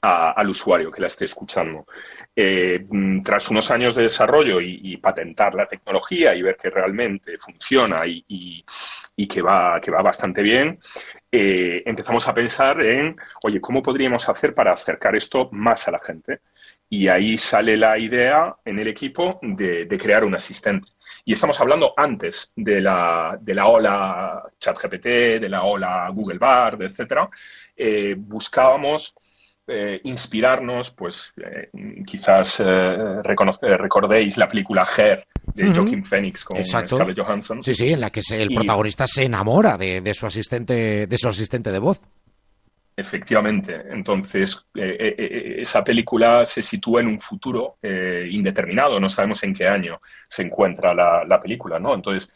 al 0.00 0.48
usuario 0.48 0.90
que 0.90 1.00
la 1.00 1.06
esté 1.06 1.24
escuchando. 1.24 1.86
Eh, 2.34 2.84
mm, 2.88 3.22
tras 3.22 3.50
unos 3.50 3.70
años 3.70 3.94
de 3.94 4.02
desarrollo 4.04 4.60
y, 4.60 4.96
patentar 4.98 5.54
la 5.54 5.66
tecnología 5.66 6.34
y 6.34 6.42
ver 6.42 6.56
que 6.56 6.70
realmente 6.70 7.38
funciona 7.38 8.02
y, 8.06 8.64
que, 9.28 9.42
va, 9.42 9.80
que 9.80 9.90
va 9.90 10.02
bastante 10.02 10.42
bien, 10.42 10.78
empezamos 11.30 12.26
a 12.28 12.34
pensar 12.34 12.80
en, 12.82 13.16
oye, 13.44 13.60
¿cómo 13.60 13.82
podríamos 13.82 14.28
hacer 14.28 14.54
para 14.54 14.72
acercar 14.72 15.14
esto 15.16 15.48
más 15.52 15.86
a 15.88 15.92
la 15.92 15.98
gente? 15.98 16.40
Y 16.88 17.08
ahí 17.08 17.36
sale 17.36 17.76
la 17.76 17.98
idea 17.98 18.56
en 18.64 18.78
el 18.78 18.86
equipo 18.88 19.40
de, 19.42 19.88
crear 19.98 20.24
un 20.24 20.34
asistente. 20.34 20.88
Y 21.24 21.32
estamos 21.32 21.60
hablando 21.60 21.92
antes 21.96 22.52
de 22.54 22.80
la, 22.80 23.36
de 23.40 23.54
la 23.54 23.66
ola 23.66 24.42
ChatGPT, 24.58 25.04
de 25.40 25.48
la 25.48 25.64
ola 25.64 26.08
Google 26.12 26.38
Bard, 26.38 26.82
etcétera. 26.82 27.28
Eh, 27.76 28.14
buscábamos 28.16 29.16
eh, 29.66 30.00
inspirarnos, 30.04 30.90
pues 30.90 31.32
eh, 31.36 31.70
quizás 32.06 32.62
recordéis 33.22 34.36
la 34.36 34.48
película 34.48 34.86
Her 34.96 35.26
de 35.54 35.74
Joaquin 35.74 36.04
Phoenix 36.04 36.44
con 36.44 36.64
Scarlett 36.64 37.18
Johansson. 37.18 37.62
Sí, 37.64 37.74
sí, 37.74 37.92
en 37.92 38.00
la 38.00 38.10
que 38.10 38.20
el 38.30 38.54
protagonista 38.54 39.06
se 39.06 39.24
enamora 39.24 39.76
de, 39.76 40.00
de, 40.00 40.14
su 40.14 40.26
asistente, 40.26 41.06
de 41.06 41.16
su 41.16 41.28
asistente 41.28 41.72
de 41.72 41.78
voz. 41.78 42.00
Efectivamente. 42.98 43.82
Entonces, 43.90 44.66
eh, 44.74 44.96
eh, 44.98 45.14
eh, 45.18 45.56
esa 45.60 45.84
película 45.84 46.46
se 46.46 46.62
sitúa 46.62 47.02
en 47.02 47.08
un 47.08 47.20
futuro 47.20 47.76
indeterminado. 47.82 48.98
No 48.98 49.10
sabemos 49.10 49.42
en 49.42 49.52
qué 49.52 49.68
año 49.68 50.00
se 50.26 50.42
encuentra 50.42 50.94
la, 50.94 51.40
película, 51.40 51.78
¿no? 51.78 51.94
Entonces, 51.94 52.32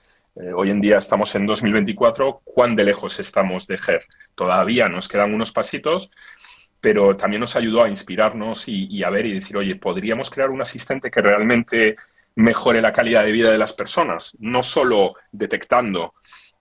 hoy 0.54 0.70
en 0.70 0.80
día 0.80 0.98
estamos 0.98 1.34
en 1.34 1.46
2024. 1.46 2.42
¿Cuán 2.44 2.76
de 2.76 2.84
lejos 2.84 3.18
estamos 3.18 3.66
de 3.66 3.78
GER? 3.78 4.04
Todavía 4.34 4.88
nos 4.88 5.08
quedan 5.08 5.32
unos 5.32 5.50
pasitos. 5.50 6.10
Pero 6.80 7.16
también 7.16 7.40
nos 7.40 7.56
ayudó 7.56 7.84
a 7.84 7.88
inspirarnos 7.88 8.66
y, 8.68 9.02
a 9.04 9.10
ver 9.10 9.26
y 9.26 9.34
decir, 9.34 9.56
oye, 9.56 9.76
podríamos 9.76 10.30
crear 10.30 10.50
un 10.50 10.62
asistente 10.62 11.10
que 11.10 11.20
realmente 11.20 11.96
mejore 12.36 12.80
la 12.80 12.92
calidad 12.92 13.24
de 13.24 13.32
vida 13.32 13.50
de 13.50 13.58
las 13.58 13.72
personas, 13.72 14.32
no 14.38 14.62
solo 14.62 15.14
detectando 15.30 16.14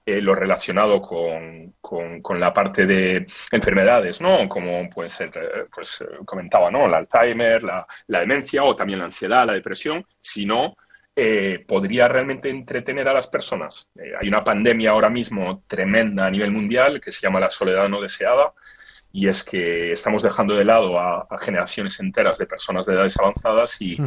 eh, 0.05 0.21
lo 0.21 0.35
relacionado 0.35 1.01
con, 1.01 1.75
con, 1.79 2.39
la 2.39 2.51
parte 2.51 2.85
de 2.85 3.27
enfermedades, 3.51 4.19
¿no? 4.21 4.49
Como 4.49 4.89
pues, 4.89 5.19
pues 5.73 6.03
comentaba, 6.25 6.71
¿no? 6.71 6.87
El 6.87 6.93
Alzheimer, 6.93 7.63
la, 7.63 7.85
demencia 8.07 8.63
o 8.63 8.75
también 8.75 8.99
la 8.99 9.05
ansiedad, 9.05 9.45
la 9.45 9.53
depresión, 9.53 10.05
sino 10.19 10.75
eh, 11.15 11.63
podría 11.67 12.07
realmente 12.07 12.49
entretener 12.49 13.07
a 13.07 13.13
las 13.13 13.27
personas. 13.27 13.89
Eh, 13.95 14.13
hay 14.19 14.27
una 14.27 14.43
pandemia 14.43 14.91
ahora 14.91 15.09
mismo 15.09 15.63
tremenda 15.67 16.25
a 16.25 16.31
nivel 16.31 16.51
mundial 16.51 16.99
que 16.99 17.11
se 17.11 17.21
llama 17.21 17.39
la 17.39 17.49
soledad 17.49 17.87
no 17.87 18.01
deseada 18.01 18.53
y 19.11 19.27
es 19.27 19.43
que 19.43 19.91
estamos 19.91 20.21
dejando 20.21 20.55
de 20.55 20.65
lado 20.65 20.99
a, 20.99 21.27
generaciones 21.39 21.99
enteras 21.99 22.37
de 22.37 22.45
personas 22.45 22.85
de 22.85 22.93
edades 22.93 23.17
avanzadas 23.19 23.81
y, 23.81 23.97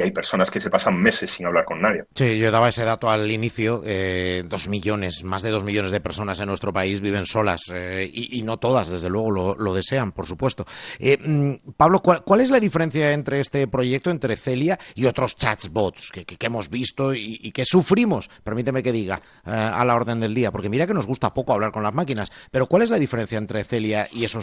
hay 0.00 0.12
personas 0.12 0.50
que 0.50 0.60
se 0.60 0.70
pasan 0.70 0.96
meses 0.96 1.30
sin 1.30 1.46
hablar 1.46 1.66
con 1.66 1.82
nadie. 1.82 2.04
Sí, 2.14 2.38
yo 2.38 2.50
daba 2.50 2.70
ese 2.70 2.84
dato 2.84 3.10
al 3.10 3.30
inicio, 3.30 3.82
eh, 3.84 4.44
dos 4.46 4.66
millones, 4.66 5.24
más 5.24 5.42
de 5.42 5.50
dos 5.50 5.62
millones 5.62 5.92
de 5.92 6.00
personas 6.00 6.40
en 6.40 6.46
nuestro 6.46 6.72
país 6.72 7.02
viven 7.02 7.26
solas 7.26 7.60
eh, 7.74 8.08
y, 8.10 8.40
no 8.42 8.56
todas, 8.56 8.88
desde 8.88 9.10
luego, 9.10 9.30
lo, 9.30 9.74
desean, 9.74 10.12
por 10.12 10.26
supuesto. 10.26 10.64
Eh, 10.98 11.18
mm, 11.18 11.72
Pablo, 11.76 12.00
¿cuál, 12.00 12.40
es 12.40 12.50
la 12.50 12.58
diferencia 12.58 13.12
entre 13.12 13.40
este 13.40 13.68
proyecto, 13.68 14.10
entre 14.10 14.36
Celia 14.36 14.78
y 14.94 15.04
otros 15.04 15.36
chatbots 15.36 16.10
que, 16.10 16.24
que, 16.24 16.46
hemos 16.46 16.70
visto 16.70 17.12
y, 17.12 17.38
y, 17.42 17.52
que 17.52 17.64
sufrimos, 17.66 18.30
permíteme 18.42 18.82
que 18.82 18.92
diga, 18.92 19.20
a 19.44 19.84
la 19.84 19.94
orden 19.94 20.20
del 20.20 20.34
día? 20.34 20.50
Porque 20.50 20.70
mira 20.70 20.86
que 20.86 20.94
nos 20.94 21.06
gusta 21.06 21.34
poco 21.34 21.52
hablar 21.52 21.72
con 21.72 21.82
las 21.82 21.94
máquinas, 21.94 22.30
pero 22.50 22.66
¿cuál 22.66 22.82
es 22.82 22.90
la 22.90 22.98
diferencia 22.98 23.36
entre 23.36 23.64
Celia 23.64 24.08
y 24.12 24.24
esos 24.24 24.39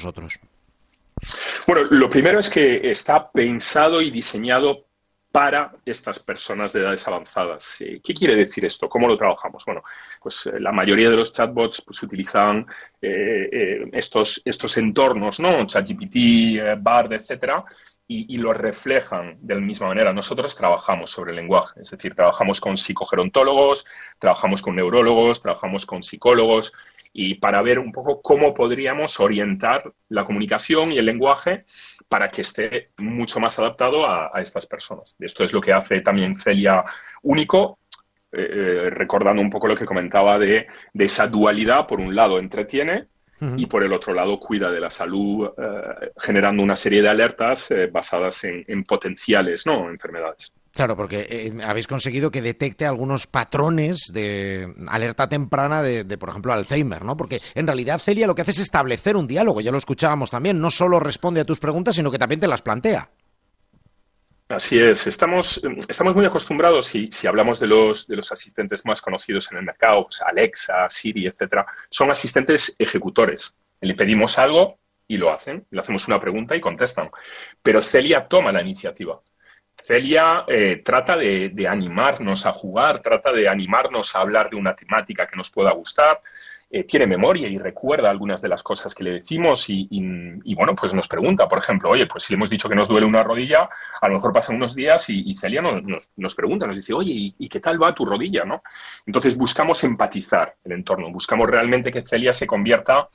Bueno, 1.66 1.84
lo 1.90 2.10
primero 2.10 2.40
es 2.40 2.50
que 2.50 2.90
está 2.90 3.32
pensado 3.32 4.02
y 4.02 4.12
diseñado 4.12 4.88
para 5.32 5.72
estas 5.86 6.20
personas 6.20 6.74
de 6.74 6.80
edades 6.80 7.08
avanzadas. 7.08 7.82
Eh, 7.82 8.02
¿Qué 8.04 8.14
quiere 8.14 8.36
decir 8.36 8.66
esto? 8.66 8.90
¿Cómo 8.90 9.08
lo 9.08 9.18
trabajamos? 9.18 9.64
Bueno, 9.66 9.84
pues 10.22 10.48
eh, 10.48 10.60
la 10.60 10.72
mayoría 10.72 11.10
de 11.10 11.18
los 11.18 11.32
chatbots 11.32 11.82
pues, 11.82 12.02
utilizan 12.02 12.66
eh, 13.02 13.88
estos, 13.94 14.42
estos 14.46 14.78
entornos, 14.78 15.40
¿no? 15.40 15.66
ChatGPT, 15.66 16.82
BARD, 16.82 17.14
etcétera, 17.14 17.64
y, 18.08 18.34
y, 18.34 18.38
lo 18.38 18.54
reflejan 18.54 19.38
de 19.42 19.56
la 19.56 19.62
misma 19.62 19.90
manera. 19.90 20.14
Nosotros 20.14 20.56
trabajamos 20.56 21.12
sobre 21.12 21.32
el 21.32 21.38
lenguaje, 21.38 21.82
es 21.82 21.92
decir, 21.92 22.16
trabajamos 22.16 22.62
con 22.62 22.78
psicogerontólogos, 22.78 23.86
trabajamos 24.18 24.62
con 24.62 24.76
neurólogos, 24.78 25.42
trabajamos 25.42 25.86
con 25.86 26.02
psicólogos, 26.02 26.74
y 27.14 27.36
para 27.36 27.62
ver 27.62 27.80
un 27.80 27.92
poco 27.92 28.22
cómo 28.22 28.54
podríamos 28.54 29.20
orientar 29.20 29.92
la 30.10 30.24
comunicación 30.24 30.92
y 30.92 30.98
el 30.98 31.06
lenguaje 31.06 31.66
para 32.08 32.30
que 32.30 32.42
esté 32.42 32.92
mucho 32.98 33.40
más 33.40 33.58
adaptado 33.60 34.06
a, 34.06 34.32
estas 34.42 34.66
personas. 34.66 35.16
Esto 35.20 35.44
es 35.44 35.54
lo 35.54 35.62
que 35.62 35.74
hace 35.74 36.02
también 36.02 36.36
Celia 36.36 36.84
único, 37.24 37.80
eh, 38.32 38.40
eh, 38.42 38.90
recordando 38.90 39.42
un 39.42 39.50
poco 39.50 39.68
lo 39.68 39.76
que 39.76 39.86
comentaba 39.86 40.38
de, 40.38 40.68
esa 40.94 41.28
dualidad, 41.28 41.88
por 41.88 42.00
un 42.00 42.16
lado 42.16 42.40
entretiene 42.40 43.08
y 43.56 43.68
por 43.68 43.84
el 43.84 43.94
otro 43.94 44.16
lado 44.16 44.40
cuida 44.40 44.72
de 44.72 44.80
la 44.80 44.90
salud, 44.90 45.48
eh, 45.58 46.12
generando 46.18 46.64
una 46.64 46.76
serie 46.76 47.04
de 47.04 47.10
alertas 47.10 47.70
basadas 47.92 48.44
en, 48.46 48.66
en 48.68 48.84
potenciales 48.84 49.66
¿no? 49.68 49.90
enfermedades. 49.92 50.54
Claro, 50.78 50.96
porque 50.96 51.26
eh, 51.28 51.52
habéis 51.66 51.88
conseguido 51.88 52.30
que 52.30 52.40
detecte 52.40 52.86
algunos 52.86 53.26
patrones 53.26 54.12
de 54.14 54.72
alerta 54.88 55.28
temprana 55.28 55.82
de, 55.82 56.18
por 56.20 56.30
ejemplo, 56.30 56.54
Alzheimer, 56.54 57.04
¿no? 57.04 57.18
Porque 57.18 57.40
en 57.56 57.66
realidad 57.66 57.98
Celia 57.98 58.28
lo 58.28 58.36
que 58.36 58.44
hace 58.44 58.52
es 58.52 58.60
establecer 58.60 59.16
un 59.16 59.26
diálogo, 59.26 59.60
ya 59.60 59.72
lo 59.72 59.80
escuchábamos 59.80 60.30
también, 60.30 60.62
no 60.62 60.70
solo 60.70 61.00
responde 61.00 61.42
a 61.42 61.46
tus 61.46 61.60
preguntas, 61.60 61.96
sino 61.96 62.12
que 62.12 62.20
también 62.20 62.40
te 62.40 62.48
las 62.48 62.62
plantea. 62.62 63.10
Así 64.50 64.78
es, 64.78 65.08
estamos, 65.08 65.60
estamos 65.90 66.14
muy 66.14 66.26
acostumbrados, 66.26 66.86
si, 66.86 67.10
si 67.10 67.26
hablamos 67.26 67.60
de 67.60 67.66
los, 67.66 68.06
de 68.06 68.16
los 68.16 68.32
asistentes 68.32 68.86
más 68.86 69.02
conocidos 69.02 69.52
en 69.52 69.58
el 69.58 69.66
mercado, 69.66 70.04
pues 70.04 70.22
Alexa, 70.22 70.88
Siri, 70.90 71.26
etcétera, 71.26 71.66
son 71.90 72.12
asistentes 72.12 72.76
ejecutores. 72.78 73.56
Le 73.82 73.96
pedimos 73.96 74.38
algo 74.38 74.78
y 75.08 75.18
lo 75.18 75.34
hacen, 75.34 75.66
le 75.72 75.80
hacemos 75.80 76.08
una 76.08 76.20
pregunta 76.20 76.56
y 76.56 76.62
contestan. 76.62 77.10
Pero 77.64 77.82
Celia 77.82 78.28
toma 78.28 78.52
la 78.52 78.62
iniciativa. 78.62 79.20
Celia 79.80 80.44
eh, 80.48 80.82
trata 80.84 81.16
de, 81.16 81.68
animarnos 81.70 82.46
a 82.46 82.52
jugar, 82.52 83.00
trata 83.00 83.32
de 83.32 83.48
animarnos 83.48 84.16
a 84.16 84.22
hablar 84.22 84.50
de 84.50 84.56
una 84.56 84.76
temática 84.76 85.28
que 85.28 85.36
nos 85.36 85.50
pueda 85.50 85.72
gustar. 85.72 86.20
Eh, 86.70 86.84
tiene 86.84 87.08
memoria 87.08 87.48
y 87.48 87.58
recuerda 87.58 88.10
algunas 88.10 88.42
de 88.42 88.50
las 88.50 88.62
cosas 88.62 88.94
que 88.94 89.06
le 89.06 89.12
decimos 89.12 89.66
y, 89.70 90.54
bueno, 90.56 90.76
pues 90.76 90.94
nos 90.94 91.08
pregunta, 91.08 91.48
por 91.48 91.60
ejemplo, 91.60 91.90
oye, 91.90 92.08
pues 92.08 92.26
si 92.26 92.34
le 92.34 92.36
hemos 92.36 92.50
dicho 92.50 92.68
que 92.68 92.76
nos 92.76 92.90
duele 92.90 93.06
una 93.06 93.24
rodilla, 93.24 93.70
a 94.02 94.08
lo 94.10 94.16
mejor 94.16 94.34
pasan 94.34 94.58
unos 94.58 94.76
días 94.76 95.10
y, 95.10 95.34
Celia 95.36 95.62
nos, 95.62 96.36
pregunta, 96.36 96.68
nos 96.68 96.76
dice, 96.76 96.94
oye, 96.94 97.34
¿y, 97.38 97.48
qué 97.48 97.62
tal 97.62 97.82
va 97.82 97.96
tu 97.96 98.04
rodilla? 98.04 98.44
¿no? 98.44 98.64
Entonces 99.06 99.38
buscamos 99.38 99.82
empatizar 99.86 100.56
el 100.66 100.74
entorno, 100.74 101.10
buscamos 101.10 101.50
realmente 101.50 101.90
que 101.90 102.06
Celia 102.06 102.34
se 102.34 102.48
convierta 102.48 103.08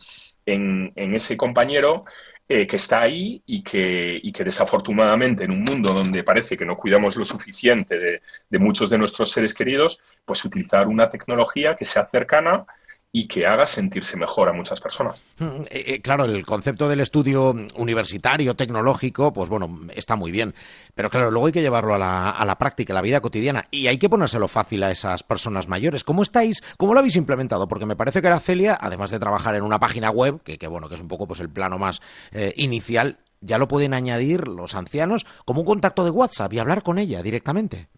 en 0.46 1.14
ese 1.14 1.36
compañero 1.36 2.04
eh, 2.48 2.66
que 2.66 2.76
está 2.76 3.00
ahí 3.00 3.42
y 3.46 3.62
que, 3.62 4.18
y 4.22 4.32
que 4.32 4.44
desafortunadamente 4.44 5.44
en 5.44 5.52
un 5.52 5.62
mundo 5.62 5.92
donde 5.92 6.24
parece 6.24 6.56
que 6.56 6.64
no 6.64 6.76
cuidamos 6.76 7.16
lo 7.16 7.24
suficiente 7.24 7.98
de, 7.98 8.22
de 8.50 8.58
muchos 8.58 8.90
de 8.90 8.98
nuestros 8.98 9.30
seres 9.30 9.54
queridos, 9.54 10.00
pues 10.24 10.44
utilizar 10.44 10.86
una 10.88 11.08
tecnología 11.08 11.76
que 11.76 11.84
sea 11.84 12.06
cercana 12.06 12.66
y 13.14 13.26
que 13.26 13.46
haga 13.46 13.66
sentirse 13.66 14.16
mejor 14.16 14.48
a 14.48 14.54
muchas 14.54 14.80
personas. 14.80 15.22
Mm, 15.38 15.62
eh, 15.70 15.84
eh, 15.86 16.00
claro, 16.00 16.24
el 16.24 16.46
concepto 16.46 16.88
del 16.88 17.00
estudio 17.00 17.54
universitario, 17.74 18.56
tecnológico, 18.56 19.34
pues 19.34 19.50
bueno, 19.50 19.68
está 19.94 20.16
muy 20.16 20.30
bien. 20.30 20.54
Pero 20.94 21.10
claro, 21.10 21.30
luego 21.30 21.46
hay 21.46 21.52
que 21.52 21.60
llevarlo 21.60 21.94
a 21.94 21.98
la, 21.98 22.30
a 22.30 22.44
la 22.46 22.56
práctica, 22.56 22.94
a 22.94 22.96
la 22.96 23.02
vida 23.02 23.20
cotidiana. 23.20 23.66
Y 23.70 23.86
hay 23.86 23.98
que 23.98 24.08
ponérselo 24.08 24.48
fácil 24.48 24.82
a 24.82 24.90
esas 24.90 25.22
personas 25.22 25.68
mayores. 25.68 26.04
¿Cómo 26.04 26.22
estáis? 26.22 26.62
¿Cómo 26.78 26.94
lo 26.94 27.00
habéis 27.00 27.16
implementado? 27.16 27.68
Porque 27.68 27.84
me 27.84 27.96
parece 27.96 28.22
que 28.22 28.28
Aracelia, 28.28 28.78
además 28.80 29.10
de 29.10 29.18
trabajar 29.18 29.54
en 29.56 29.62
una 29.62 29.78
página 29.78 30.10
web, 30.10 30.40
que, 30.42 30.56
que 30.56 30.66
bueno, 30.66 30.88
que 30.88 30.94
es 30.94 31.00
un 31.02 31.08
poco 31.08 31.26
pues 31.26 31.40
el 31.40 31.50
plano 31.50 31.78
más 31.78 32.00
eh, 32.32 32.54
inicial, 32.56 33.18
ya 33.42 33.58
lo 33.58 33.68
pueden 33.68 33.92
añadir 33.92 34.48
los 34.48 34.74
ancianos 34.74 35.26
como 35.44 35.60
un 35.60 35.66
contacto 35.66 36.04
de 36.04 36.10
WhatsApp 36.10 36.54
y 36.54 36.60
hablar 36.60 36.82
con 36.82 36.98
ella 36.98 37.22
directamente. 37.22 37.88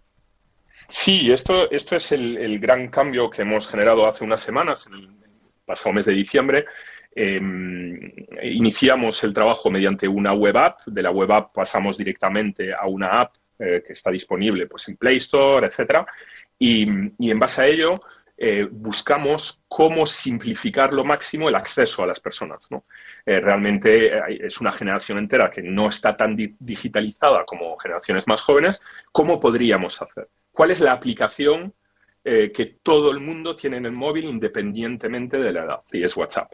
Sí, 0.89 1.33
esto, 1.33 1.71
esto 1.71 1.97
es 1.97 2.13
el, 2.13 2.59
gran 2.59 2.89
cambio 2.89 3.31
que 3.31 3.43
hemos 3.43 3.69
generado 3.69 4.07
hace 4.07 4.25
unas 4.25 4.41
semanas, 4.41 4.87
en 4.87 4.95
el 4.95 5.11
pasado 5.65 5.95
mes 5.95 6.07
de 6.07 6.13
diciembre. 6.13 6.67
Em, 7.15 8.13
iniciamos 8.43 9.23
el 9.25 9.33
trabajo 9.33 9.71
mediante 9.71 10.09
una 10.09 10.33
web 10.35 10.57
app. 10.57 10.81
De 10.87 11.03
la 11.03 11.11
web 11.11 11.33
app 11.33 11.55
pasamos 11.55 11.97
directamente 11.97 12.73
a 12.75 12.87
una 12.87 13.21
app 13.21 13.35
eh, 13.59 13.83
que 13.87 13.93
está 13.93 14.11
disponible 14.11 14.67
pues, 14.67 14.89
en 14.89 14.97
Play 14.97 15.17
Store, 15.17 15.67
etcétera. 15.67 16.07
Y, 16.59 16.83
en 16.83 17.39
base 17.39 17.63
a 17.63 17.67
ello 17.67 18.01
eh, 18.37 18.67
buscamos 18.69 19.65
cómo 19.69 20.07
simplificar 20.07 20.93
lo 20.93 21.05
máximo 21.05 21.49
el 21.49 21.55
acceso 21.55 22.03
a 22.03 22.07
las 22.07 22.19
personas. 22.19 22.69
Eh, 23.25 23.39
realmente 23.39 24.11
es 24.45 24.61
una 24.61 24.73
generación 24.73 25.19
entera 25.19 25.49
que 25.51 25.63
no 25.63 25.89
está 25.89 26.17
tan 26.17 26.37
digitalizada 26.37 27.45
como 27.45 27.77
generaciones 27.77 28.27
más 28.27 28.41
jóvenes. 28.43 28.83
¿Cómo 29.13 29.39
podríamos 29.39 30.03
hacer? 30.03 30.29
Cuál 30.55 30.71
es 30.71 30.81
la 30.81 30.93
aplicación 30.93 31.75
eh, 32.25 32.51
que 32.53 32.79
todo 32.83 33.11
el 33.11 33.21
mundo 33.21 33.55
tiene 33.55 33.77
en 33.77 33.85
el 33.85 33.93
móvil 33.93 34.25
independientemente 34.25 35.37
de 35.39 35.53
la 35.53 35.65
edad, 35.65 35.81
y 35.93 36.03
es 36.03 36.17
WhatsApp. 36.17 36.53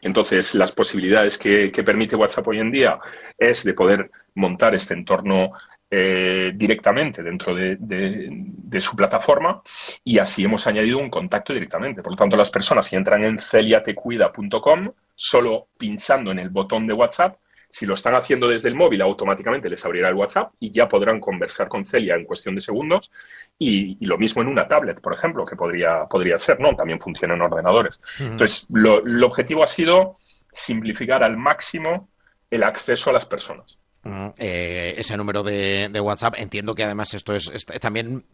Entonces, 0.00 0.54
las 0.54 0.72
posibilidades 0.72 1.36
que, 1.36 1.70
permite 1.84 2.16
WhatsApp 2.16 2.48
hoy 2.48 2.60
en 2.60 2.70
día 2.70 2.98
es 3.36 3.64
de 3.64 3.74
poder 3.74 4.10
montar 4.36 4.74
este 4.74 4.94
entorno 4.94 5.52
eh, 5.90 6.52
directamente 6.54 7.22
dentro 7.22 7.54
de, 7.54 8.80
su 8.80 8.96
plataforma 8.96 9.60
y 10.02 10.18
así 10.18 10.44
hemos 10.44 10.66
añadido 10.66 10.98
un 10.98 11.10
contacto 11.10 11.52
directamente. 11.52 12.02
Por 12.02 12.12
lo 12.12 12.16
tanto, 12.16 12.36
las 12.36 12.50
personas 12.50 12.86
si 12.86 12.96
entran 12.96 13.22
en 13.24 13.36
celiatecuida.com, 13.38 14.92
solo 15.14 15.68
pinchando 15.78 16.30
en 16.30 16.38
el 16.38 16.48
botón 16.48 16.86
de 16.86 16.94
WhatsApp, 16.94 17.36
si 17.72 17.86
lo 17.86 17.94
están 17.94 18.14
haciendo 18.14 18.48
desde 18.48 18.68
el 18.68 18.74
móvil, 18.74 19.00
automáticamente 19.00 19.70
les 19.70 19.82
abrirá 19.86 20.10
el 20.10 20.14
WhatsApp 20.14 20.52
y 20.60 20.70
ya 20.70 20.88
podrán 20.88 21.20
conversar 21.20 21.68
con 21.68 21.86
Celia 21.86 22.16
en 22.16 22.26
cuestión 22.26 22.54
de 22.54 22.60
segundos. 22.60 23.10
Y, 23.58 23.96
lo 24.04 24.18
mismo 24.18 24.42
en 24.42 24.48
una 24.48 24.68
tablet, 24.68 25.00
por 25.00 25.14
ejemplo, 25.14 25.46
que 25.46 25.56
podría, 25.56 26.04
podría 26.04 26.36
ser, 26.36 26.60
¿no? 26.60 26.76
También 26.76 27.00
funciona 27.00 27.32
en 27.32 27.40
ordenadores. 27.40 28.02
Entonces, 28.20 28.66
lo, 28.70 28.98
el 28.98 29.24
objetivo 29.24 29.62
ha 29.62 29.66
sido 29.66 30.16
simplificar 30.50 31.24
al 31.24 31.38
máximo 31.38 32.10
el 32.50 32.62
acceso 32.62 33.08
a 33.08 33.14
las 33.14 33.24
personas. 33.24 33.78
Eh, 34.04 34.94
ese 34.98 35.16
número 35.16 35.44
de, 35.44 36.00
WhatsApp. 36.02 36.34
Entiendo 36.36 36.74
que 36.74 36.82
además 36.82 37.14
esto 37.14 37.34
es, 37.34 37.48
también 37.80 38.24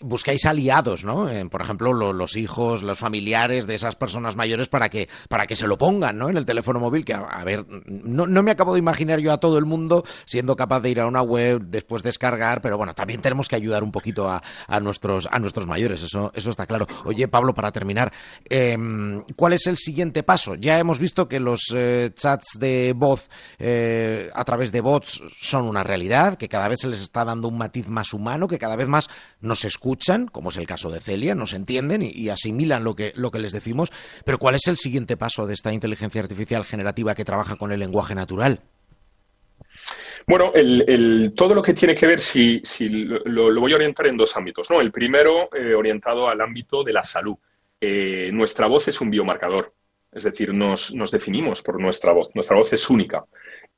buscáis 0.00 0.44
aliados, 0.44 1.04
¿no? 1.04 1.28
Eh, 1.28 1.46
por 1.48 1.62
ejemplo, 1.62 1.92
los 1.92 2.36
hijos, 2.36 2.82
los 2.82 2.98
familiares 2.98 3.68
de 3.68 3.76
esas 3.76 3.94
personas 3.94 4.34
mayores 4.34 4.68
para 4.68 4.88
que 4.88 5.08
para 5.28 5.46
que 5.46 5.54
se 5.54 5.68
lo 5.68 5.78
pongan, 5.78 6.18
¿no? 6.18 6.30
En 6.30 6.36
el 6.36 6.44
teléfono 6.44 6.80
móvil. 6.80 7.04
Que 7.04 7.14
a, 7.14 7.44
ver, 7.44 7.64
no, 7.86 8.42
me 8.42 8.50
acabo 8.50 8.72
de 8.72 8.80
imaginar 8.80 9.20
yo 9.20 9.32
a 9.32 9.38
todo 9.38 9.56
el 9.58 9.66
mundo 9.66 10.02
siendo 10.24 10.56
capaz 10.56 10.80
de 10.80 10.90
ir 10.90 11.00
a 11.00 11.06
una 11.06 11.22
web 11.22 11.60
después 11.62 12.02
descargar, 12.02 12.60
pero 12.60 12.76
bueno, 12.76 12.94
también 12.94 13.22
tenemos 13.22 13.48
que 13.48 13.54
ayudar 13.54 13.84
un 13.84 13.92
poquito 13.92 14.28
a, 14.28 14.42
nuestros 14.80 15.28
a 15.30 15.38
nuestros 15.38 15.68
mayores. 15.68 16.02
Eso 16.02 16.32
eso 16.34 16.50
está 16.50 16.66
claro. 16.66 16.88
Oye, 17.04 17.28
Pablo, 17.28 17.54
para 17.54 17.70
terminar, 17.70 18.12
em, 18.48 19.22
¿cuál 19.36 19.52
es 19.52 19.68
el 19.68 19.76
siguiente 19.76 20.24
paso? 20.24 20.56
Ya 20.56 20.76
hemos 20.80 20.98
visto 20.98 21.28
que 21.28 21.38
los 21.38 21.72
eh, 21.72 22.10
chats 22.14 22.58
de 22.58 22.92
voz 22.96 23.28
a 24.34 24.44
través 24.44 24.72
de 24.72 24.80
bots 24.80 25.03
son 25.06 25.68
una 25.68 25.84
realidad, 25.84 26.36
que 26.36 26.48
cada 26.48 26.68
vez 26.68 26.80
se 26.80 26.88
les 26.88 27.00
está 27.00 27.24
dando 27.24 27.48
un 27.48 27.58
matiz 27.58 27.88
más 27.88 28.12
humano, 28.12 28.48
que 28.48 28.58
cada 28.58 28.76
vez 28.76 28.88
más 28.88 29.08
nos 29.40 29.64
escuchan, 29.64 30.26
como 30.26 30.50
es 30.50 30.56
el 30.56 30.66
caso 30.66 30.90
de 30.90 31.00
Celia, 31.00 31.34
nos 31.34 31.52
entienden 31.52 32.02
y, 32.02 32.28
asimilan 32.28 32.84
lo 32.84 32.94
que, 32.94 33.12
lo 33.16 33.30
que 33.30 33.38
les 33.38 33.52
decimos. 33.52 33.90
Pero 34.24 34.38
¿cuál 34.38 34.54
es 34.56 34.66
el 34.66 34.76
siguiente 34.76 35.16
paso 35.16 35.46
de 35.46 35.54
esta 35.54 35.72
inteligencia 35.72 36.20
artificial 36.20 36.64
generativa 36.64 37.14
que 37.14 37.24
trabaja 37.24 37.56
con 37.56 37.72
el 37.72 37.80
lenguaje 37.80 38.14
natural? 38.14 38.60
Bueno, 40.26 40.52
todo 41.34 41.54
lo 41.54 41.62
que 41.62 41.74
tiene 41.74 41.94
que 41.94 42.06
ver, 42.06 42.20
si, 42.20 42.62
lo, 42.88 43.60
voy 43.60 43.72
a 43.72 43.76
orientar 43.76 44.06
en 44.06 44.16
dos 44.16 44.36
ámbitos. 44.36 44.70
¿no? 44.70 44.80
El 44.80 44.90
primero, 44.90 45.50
eh, 45.54 45.74
orientado 45.74 46.28
al 46.28 46.40
ámbito 46.40 46.82
de 46.82 46.92
la 46.92 47.02
salud. 47.02 47.36
Eh, 47.80 48.30
nuestra 48.32 48.66
voz 48.66 48.88
es 48.88 49.00
un 49.00 49.10
biomarcador, 49.10 49.74
es 50.10 50.22
decir, 50.22 50.54
nos, 50.54 50.94
nos, 50.94 51.10
definimos 51.10 51.60
por 51.60 51.78
nuestra 51.78 52.12
voz. 52.12 52.34
Nuestra 52.34 52.56
voz 52.56 52.72
es 52.72 52.88
única 52.88 53.24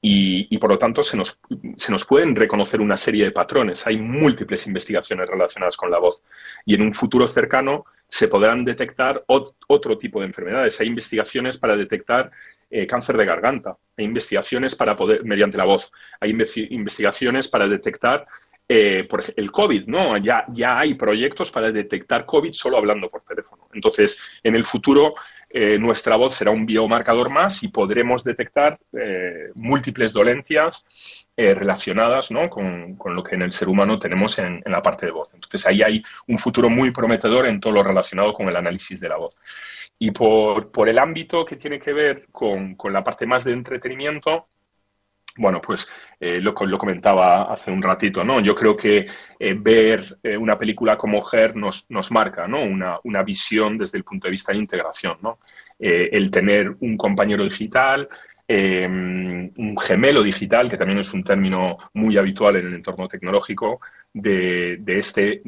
y, 0.09 0.59
por 0.59 0.71
lo 0.71 0.79
tanto 0.79 1.03
se 1.03 1.17
nos, 1.17 1.41
se 1.75 1.91
nos, 1.91 2.05
pueden 2.05 2.37
reconocer 2.37 2.81
una 2.81 2.97
serie 2.97 3.25
de 3.25 3.33
patrones. 3.33 3.85
Hay 3.89 4.01
múltiples 4.01 4.65
investigaciones 4.69 5.29
relacionadas 5.29 5.77
con 5.77 5.91
la 5.91 5.99
voz 5.99 6.23
y 6.65 6.77
en 6.77 6.83
un 6.83 6.93
futuro 6.93 7.27
cercano 7.27 7.87
se 8.07 8.29
podrán 8.29 8.65
detectar 8.65 9.25
otro 9.27 9.99
tipo 9.99 10.21
de 10.21 10.27
enfermedades. 10.27 10.81
Hay 10.81 10.87
investigaciones 10.87 11.59
para 11.59 11.77
detectar 11.77 12.31
eh, 12.71 12.87
cáncer 12.87 13.17
de 13.17 13.25
garganta, 13.25 13.77
hay 13.97 14.05
investigaciones 14.05 14.77
para 14.77 14.95
poder, 14.95 15.25
mediante 15.25 15.59
la 15.59 15.65
voz, 15.65 15.91
hay 16.21 16.31
investigaciones 16.31 17.49
para 17.49 17.67
detectar 17.67 18.29
eh, 18.69 19.05
por 19.09 19.23
el 19.37 19.53
COVID, 19.53 19.87
¿no? 19.87 20.17
Ya, 20.19 20.45
ya 20.49 20.79
hay 20.79 20.95
proyectos 20.95 21.53
para 21.53 21.71
detectar 21.71 22.27
COVID 22.27 22.53
solo 22.53 22.77
hablando 22.77 23.09
por 23.09 23.23
teléfono. 23.23 23.69
Entonces, 23.73 24.19
en 24.43 24.57
el 24.57 24.65
futuro, 24.65 25.15
eh, 25.59 25.79
nuestra 25.79 26.17
voz 26.17 26.35
será 26.35 26.51
un 26.51 26.67
biomarcador 26.67 27.31
más 27.31 27.63
y 27.63 27.69
podremos 27.69 28.23
detectar 28.23 28.79
eh, 28.93 29.51
múltiples 29.55 30.13
dolencias 30.13 31.27
relacionadas 31.35 32.31
¿no? 32.31 32.49
con, 32.49 32.97
lo 33.05 33.23
que 33.23 33.35
en 33.35 33.43
el 33.43 33.53
ser 33.53 33.69
humano 33.69 33.99
tenemos 33.99 34.39
en, 34.39 34.63
la 34.67 34.83
parte 34.83 35.07
de 35.07 35.13
voz. 35.13 35.33
Entonces, 35.35 35.67
ahí 35.67 35.83
hay 35.83 36.03
un 36.29 36.39
futuro 36.39 36.69
muy 36.71 36.91
prometedor 36.91 37.47
en 37.47 37.61
todo 37.61 37.75
lo 37.75 37.83
relacionado 37.83 38.33
con 38.33 38.49
el 38.49 38.57
análisis 38.57 39.01
de 39.01 39.09
la 39.09 39.17
voz. 39.17 39.37
Y 39.99 40.11
por, 40.11 40.71
por 40.71 40.89
el 40.89 40.99
ámbito 40.99 41.45
que 41.45 41.57
tiene 41.57 41.79
que 41.79 41.93
ver 41.93 42.27
con, 42.33 42.75
con 42.75 42.93
la 42.93 43.05
parte 43.05 43.27
más 43.27 43.45
de 43.45 43.53
entretenimiento, 43.53 44.45
bueno, 45.39 45.61
pues 45.61 45.89
eh, 46.19 46.41
lo, 46.41 46.55
comentaba 46.55 47.53
hace 47.53 47.71
un 47.71 47.83
ratito, 47.83 48.25
¿no? 48.25 48.41
Yo 48.41 48.55
creo 48.55 48.77
que 48.77 49.07
eh, 49.39 49.55
ver 49.59 50.19
eh, 50.23 50.37
una 50.37 50.57
película 50.57 50.97
como 50.97 51.23
Her 51.31 51.57
nos, 51.57 51.87
nos 51.91 52.11
marca, 52.11 52.47
¿no? 52.49 52.63
Una, 52.63 53.23
visión 53.23 53.77
desde 53.77 53.99
el 53.99 54.05
punto 54.05 54.27
de 54.29 54.31
vista 54.31 54.53
de 54.53 54.59
integración, 54.59 55.19
¿no? 55.21 55.41
el 55.79 56.31
tener 56.31 56.77
un 56.81 56.97
compañero 56.97 57.43
digital, 57.45 58.09
un 58.49 59.77
gemelo 59.79 60.23
digital, 60.23 60.71
que 60.71 60.77
también 60.77 61.01
es 61.01 61.13
un 61.13 61.25
término 61.25 61.77
muy 61.95 62.17
habitual 62.17 62.57
en 62.57 62.67
el 62.67 62.75
entorno 62.75 63.09
tecnológico, 63.09 63.81
de, 64.13 64.77
de 64.79 64.99
este 64.99 65.43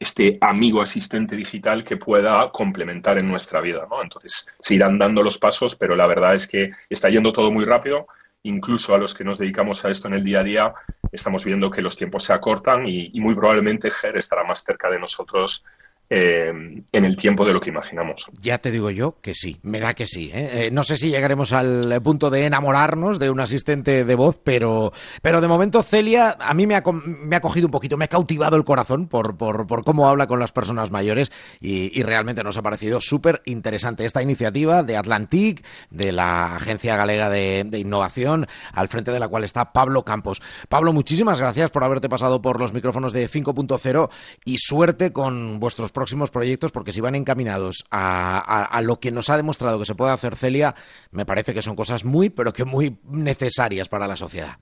este 0.00 0.38
amigo 0.40 0.80
asistente 0.80 1.36
digital 1.36 1.84
que 1.84 1.98
pueda 1.98 2.50
complementar 2.50 3.18
en 3.18 3.28
nuestra 3.28 3.60
vida, 3.60 3.86
¿no? 3.88 4.02
Entonces, 4.02 4.54
se 4.58 4.74
irán 4.74 4.98
dando 4.98 5.22
los 5.22 5.36
pasos, 5.36 5.76
pero 5.76 5.94
la 5.94 6.06
verdad 6.06 6.34
es 6.34 6.46
que 6.46 6.70
está 6.88 7.10
yendo 7.10 7.32
todo 7.32 7.50
muy 7.50 7.66
rápido 7.66 8.06
incluso 8.42 8.94
a 8.94 8.98
los 8.98 9.14
que 9.14 9.24
nos 9.24 9.38
dedicamos 9.38 9.84
a 9.84 9.90
esto 9.90 10.08
en 10.08 10.14
el 10.14 10.24
día 10.24 10.40
a 10.40 10.44
día, 10.44 10.74
estamos 11.12 11.44
viendo 11.44 11.70
que 11.70 11.82
los 11.82 11.96
tiempos 11.96 12.24
se 12.24 12.32
acortan 12.32 12.86
y, 12.86 13.10
muy 13.20 13.34
probablemente 13.34 13.90
GER 13.90 14.16
estará 14.16 14.44
más 14.44 14.64
cerca 14.64 14.90
de 14.90 14.98
nosotros 14.98 15.64
eh, 16.12 16.50
en 16.92 17.04
el 17.04 17.16
tiempo 17.16 17.44
de 17.44 17.52
lo 17.52 17.60
que 17.60 17.70
imaginamos. 17.70 18.26
Ya 18.40 18.58
te 18.58 18.72
digo 18.72 18.90
yo 18.90 19.20
que 19.22 19.32
sí, 19.32 19.58
me 19.62 19.78
da 19.78 19.94
que 19.94 20.06
sí. 20.06 20.28
¿eh? 20.34 20.66
Eh, 20.66 20.70
no 20.72 20.82
sé 20.82 20.96
si 20.96 21.08
llegaremos 21.08 21.52
al 21.52 22.02
punto 22.02 22.30
de 22.30 22.46
enamorarnos 22.46 23.20
de 23.20 23.30
un 23.30 23.38
asistente 23.38 24.04
de 24.04 24.14
voz, 24.16 24.40
pero, 24.42 24.92
pero 25.22 25.40
de 25.40 25.46
momento 25.46 25.84
Celia 25.84 26.36
a 26.40 26.52
mí 26.52 26.66
me 26.66 26.74
ha, 26.74 26.82
me 26.82 27.36
ha 27.36 27.40
cogido 27.40 27.68
un 27.68 27.70
poquito, 27.70 27.96
me 27.96 28.06
ha 28.06 28.08
cautivado 28.08 28.56
el 28.56 28.64
corazón 28.64 29.06
por, 29.06 29.36
por, 29.36 29.68
por 29.68 29.84
cómo 29.84 30.08
habla 30.08 30.26
con 30.26 30.40
las 30.40 30.50
personas 30.50 30.90
mayores 30.90 31.30
y, 31.60 32.00
realmente 32.00 32.42
nos 32.42 32.56
ha 32.56 32.62
parecido 32.62 33.00
súper 33.00 33.42
interesante 33.44 34.04
esta 34.04 34.22
iniciativa 34.22 34.82
de 34.82 34.96
Atlantic, 34.96 35.64
de 35.90 36.10
la 36.10 36.56
Agencia 36.56 36.96
Galega 36.96 37.28
de, 37.28 37.62
de 37.64 37.78
Innovación, 37.78 38.48
al 38.72 38.88
frente 38.88 39.12
de 39.12 39.20
la 39.20 39.28
cual 39.28 39.44
está 39.44 39.72
Pablo 39.72 40.02
Campos. 40.02 40.42
Pablo, 40.68 40.92
muchísimas 40.92 41.38
gracias 41.38 41.70
por 41.70 41.84
haberte 41.84 42.08
pasado 42.08 42.42
por 42.42 42.58
los 42.58 42.72
micrófonos 42.72 43.12
de 43.12 43.28
5.0 43.28 44.10
y 44.44 44.56
suerte 44.58 45.12
con 45.12 45.60
vuestros 45.60 45.92
próximos 46.00 46.30
proyectos, 46.30 46.72
porque 46.72 46.92
si 46.92 47.02
van 47.02 47.14
encaminados 47.14 47.84
a, 47.90 48.80
lo 48.82 49.00
que 49.00 49.10
nos 49.10 49.28
ha 49.28 49.36
demostrado 49.36 49.78
que 49.78 49.84
se 49.84 49.94
puede 49.94 50.12
hacer 50.12 50.34
Celia, 50.34 50.74
me 51.10 51.26
parece 51.26 51.52
que 51.52 51.60
son 51.60 51.76
cosas 51.76 52.06
muy, 52.06 52.30
pero 52.30 52.54
que 52.54 52.64
muy 52.64 52.96
necesarias 53.04 53.90
para 53.90 54.08
la 54.08 54.16
sociedad. 54.16 54.56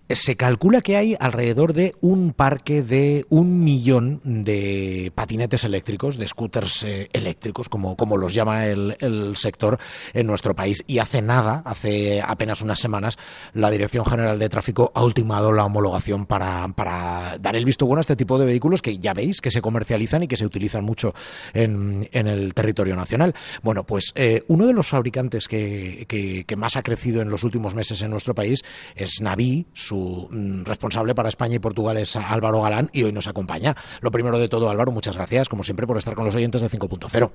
Se 0.09 0.37
calcula 0.37 0.79
que 0.79 0.95
hay 0.95 1.17
alrededor 1.19 1.73
de 1.73 1.93
un 1.99 2.31
parque 2.31 2.81
de 2.81 3.25
un 3.27 3.65
millón 3.65 4.21
de 4.23 5.11
patinetes 5.13 5.65
eléctricos, 5.65 6.17
de 6.17 6.25
scooters 6.25 6.83
eh, 6.83 7.09
eléctricos, 7.11 7.67
como, 7.67 7.97
como 7.97 8.15
los 8.15 8.33
llama 8.33 8.67
el, 8.67 8.95
el, 9.01 9.35
sector 9.35 9.77
en 10.13 10.27
nuestro 10.27 10.55
país. 10.55 10.81
Y 10.87 10.99
hace 10.99 11.21
nada, 11.21 11.61
hace 11.65 12.21
apenas 12.21 12.61
unas 12.61 12.79
semanas, 12.79 13.17
la 13.53 13.69
Dirección 13.69 14.05
General 14.05 14.39
de 14.39 14.47
Tráfico 14.47 14.93
ha 14.95 15.03
ultimado 15.03 15.51
la 15.51 15.65
homologación 15.65 16.25
para, 16.25 16.65
para 16.69 17.37
dar 17.41 17.57
el 17.57 17.65
visto 17.65 17.85
bueno 17.85 17.99
a 17.99 18.01
este 18.01 18.15
tipo 18.15 18.39
de 18.39 18.45
vehículos 18.45 18.81
que 18.81 18.97
ya 18.99 19.13
veis 19.13 19.41
que 19.41 19.51
se 19.51 19.61
comercializan 19.61 20.23
y 20.23 20.27
que 20.29 20.37
se 20.37 20.45
utilizan 20.45 20.85
mucho 20.85 21.13
en, 21.53 22.07
en 22.13 22.27
el 22.27 22.53
territorio 22.53 22.95
nacional. 22.95 23.35
Bueno, 23.61 23.85
pues 23.85 24.13
eh, 24.17 24.43
uno 24.47 24.67
de 24.67 24.73
los 24.73 24.87
fabricantes 24.87 25.47
que, 25.47 26.05
que, 26.07 26.43
que, 26.45 26.55
más 26.55 26.75
ha 26.75 26.83
crecido 26.83 27.21
en 27.21 27.29
los 27.29 27.43
últimos 27.43 27.75
meses 27.75 28.01
en 28.01 28.11
nuestro 28.11 28.33
país 28.35 28.63
es 28.95 29.21
Naví, 29.21 29.67
su 29.73 30.17
Mm, 30.31 30.63
responsable 30.63 31.15
para 31.15 31.29
España 31.29 31.55
y 31.55 31.59
Portugal 31.59 31.97
es 31.97 32.15
Álvaro 32.15 32.61
Galán 32.61 32.89
y 32.93 33.03
hoy 33.03 33.11
nos 33.11 33.27
acompaña. 33.27 33.75
Lo 34.01 34.11
primero 34.11 34.39
de 34.39 34.47
todo, 34.47 34.69
Álvaro, 34.69 34.91
muchas 34.91 35.15
gracias, 35.15 35.49
como 35.49 35.63
siempre, 35.63 35.87
por 35.87 35.97
estar 35.97 36.15
con 36.15 36.25
los 36.25 36.35
oyentes 36.35 36.61
de 36.61 36.69
5.0. 36.69 37.31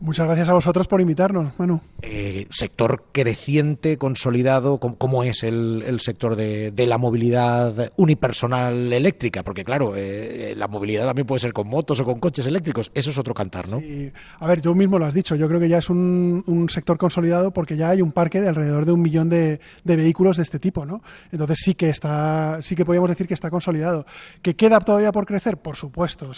Muchas 0.00 0.26
gracias 0.26 0.48
a 0.48 0.54
vosotros 0.54 0.86
por 0.88 1.00
invitarnos, 1.00 1.52
Manu. 1.58 1.80
Eh, 2.02 2.46
sector 2.50 3.04
creciente, 3.12 3.98
consolidado, 3.98 4.78
¿cómo, 4.78 5.22
es 5.22 5.42
el, 5.42 5.98
sector 6.00 6.36
de, 6.36 6.72
la 6.86 6.98
movilidad 6.98 7.92
unipersonal 7.96 8.92
eléctrica? 8.92 9.42
Porque, 9.42 9.64
claro, 9.64 9.94
eh, 9.96 10.54
la 10.56 10.68
movilidad 10.68 11.06
también 11.06 11.26
puede 11.26 11.40
ser 11.40 11.52
con 11.52 11.68
motos 11.68 12.00
o 12.00 12.04
con 12.04 12.18
coches 12.20 12.46
eléctricos. 12.46 12.90
Eso 12.94 13.10
es 13.10 13.18
otro 13.18 13.34
cantar, 13.34 13.68
¿no? 13.68 13.80
Sí. 13.80 14.10
A 14.38 14.46
ver, 14.46 14.60
tú 14.60 14.74
mismo 14.74 14.98
lo 14.98 15.06
has 15.06 15.14
dicho. 15.14 15.34
Yo 15.34 15.48
creo 15.48 15.60
que 15.60 15.68
ya 15.68 15.78
es 15.78 15.90
un, 15.90 16.25
sector 16.68 16.98
consolidado 16.98 17.50
porque 17.52 17.76
ya 17.76 17.90
hay 17.90 18.02
un 18.02 18.12
parque 18.12 18.40
de 18.40 18.48
alrededor 18.48 18.86
de 18.86 18.92
un 18.92 19.00
millón 19.00 19.28
de, 19.28 19.60
vehículos 19.84 20.36
de 20.36 20.42
este 20.42 20.58
tipo, 20.58 20.84
¿no? 20.84 21.02
Entonces 21.32 21.58
sí 21.62 21.74
que 21.74 21.88
está 21.88 22.58
sí 22.62 22.74
que 22.74 22.84
podríamos 22.84 23.10
decir 23.10 23.26
que 23.26 23.34
está 23.34 23.50
consolidado. 23.50 24.06
¿Que 24.42 24.54
queda 24.54 24.80
todavía 24.80 25.12
por 25.12 25.26
crecer? 25.26 25.56
Por 25.56 25.76
supuesto. 25.76 26.30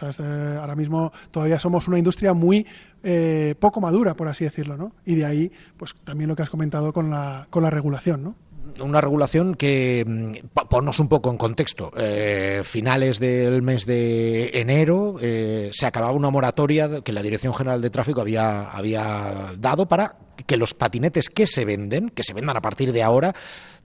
ahora 0.60 0.74
mismo 0.74 1.12
todavía 1.30 1.58
somos 1.58 1.88
una 1.88 1.98
industria 1.98 2.34
muy 2.34 2.66
eh, 3.02 3.54
poco 3.58 3.80
madura, 3.80 4.14
por 4.14 4.28
así 4.28 4.44
decirlo, 4.44 4.76
¿no? 4.76 4.92
Y 5.04 5.14
de 5.14 5.24
ahí, 5.24 5.52
pues 5.76 5.94
también 6.04 6.28
lo 6.28 6.36
que 6.36 6.42
has 6.42 6.50
comentado 6.50 6.92
con 6.92 7.10
la, 7.10 7.46
con 7.50 7.62
la 7.62 7.70
regulación, 7.70 8.22
¿no? 8.22 8.34
Una 8.80 9.00
regulación 9.00 9.54
que, 9.54 10.04
mm, 10.06 10.48
ponnos 10.68 10.98
un 10.98 11.08
poco 11.08 11.30
en 11.30 11.36
contexto, 11.36 11.92
eh, 11.96 12.62
finales 12.64 13.18
del 13.18 13.62
mes 13.62 13.86
de 13.86 14.50
enero 14.54 15.16
eh, 15.20 15.70
se 15.72 15.86
acababa 15.86 16.12
una 16.12 16.30
moratoria 16.30 17.00
que 17.00 17.12
la 17.12 17.22
Dirección 17.22 17.54
General 17.54 17.80
de 17.80 17.90
Tráfico 17.90 18.20
había, 18.20 18.70
había 18.70 19.52
dado 19.58 19.86
para 19.86 20.16
que 20.46 20.56
los 20.56 20.74
patinetes 20.74 21.28
que 21.28 21.46
se 21.46 21.64
venden, 21.64 22.10
que 22.10 22.22
se 22.22 22.34
vendan 22.34 22.56
a 22.56 22.60
partir 22.60 22.92
de 22.92 23.02
ahora, 23.02 23.34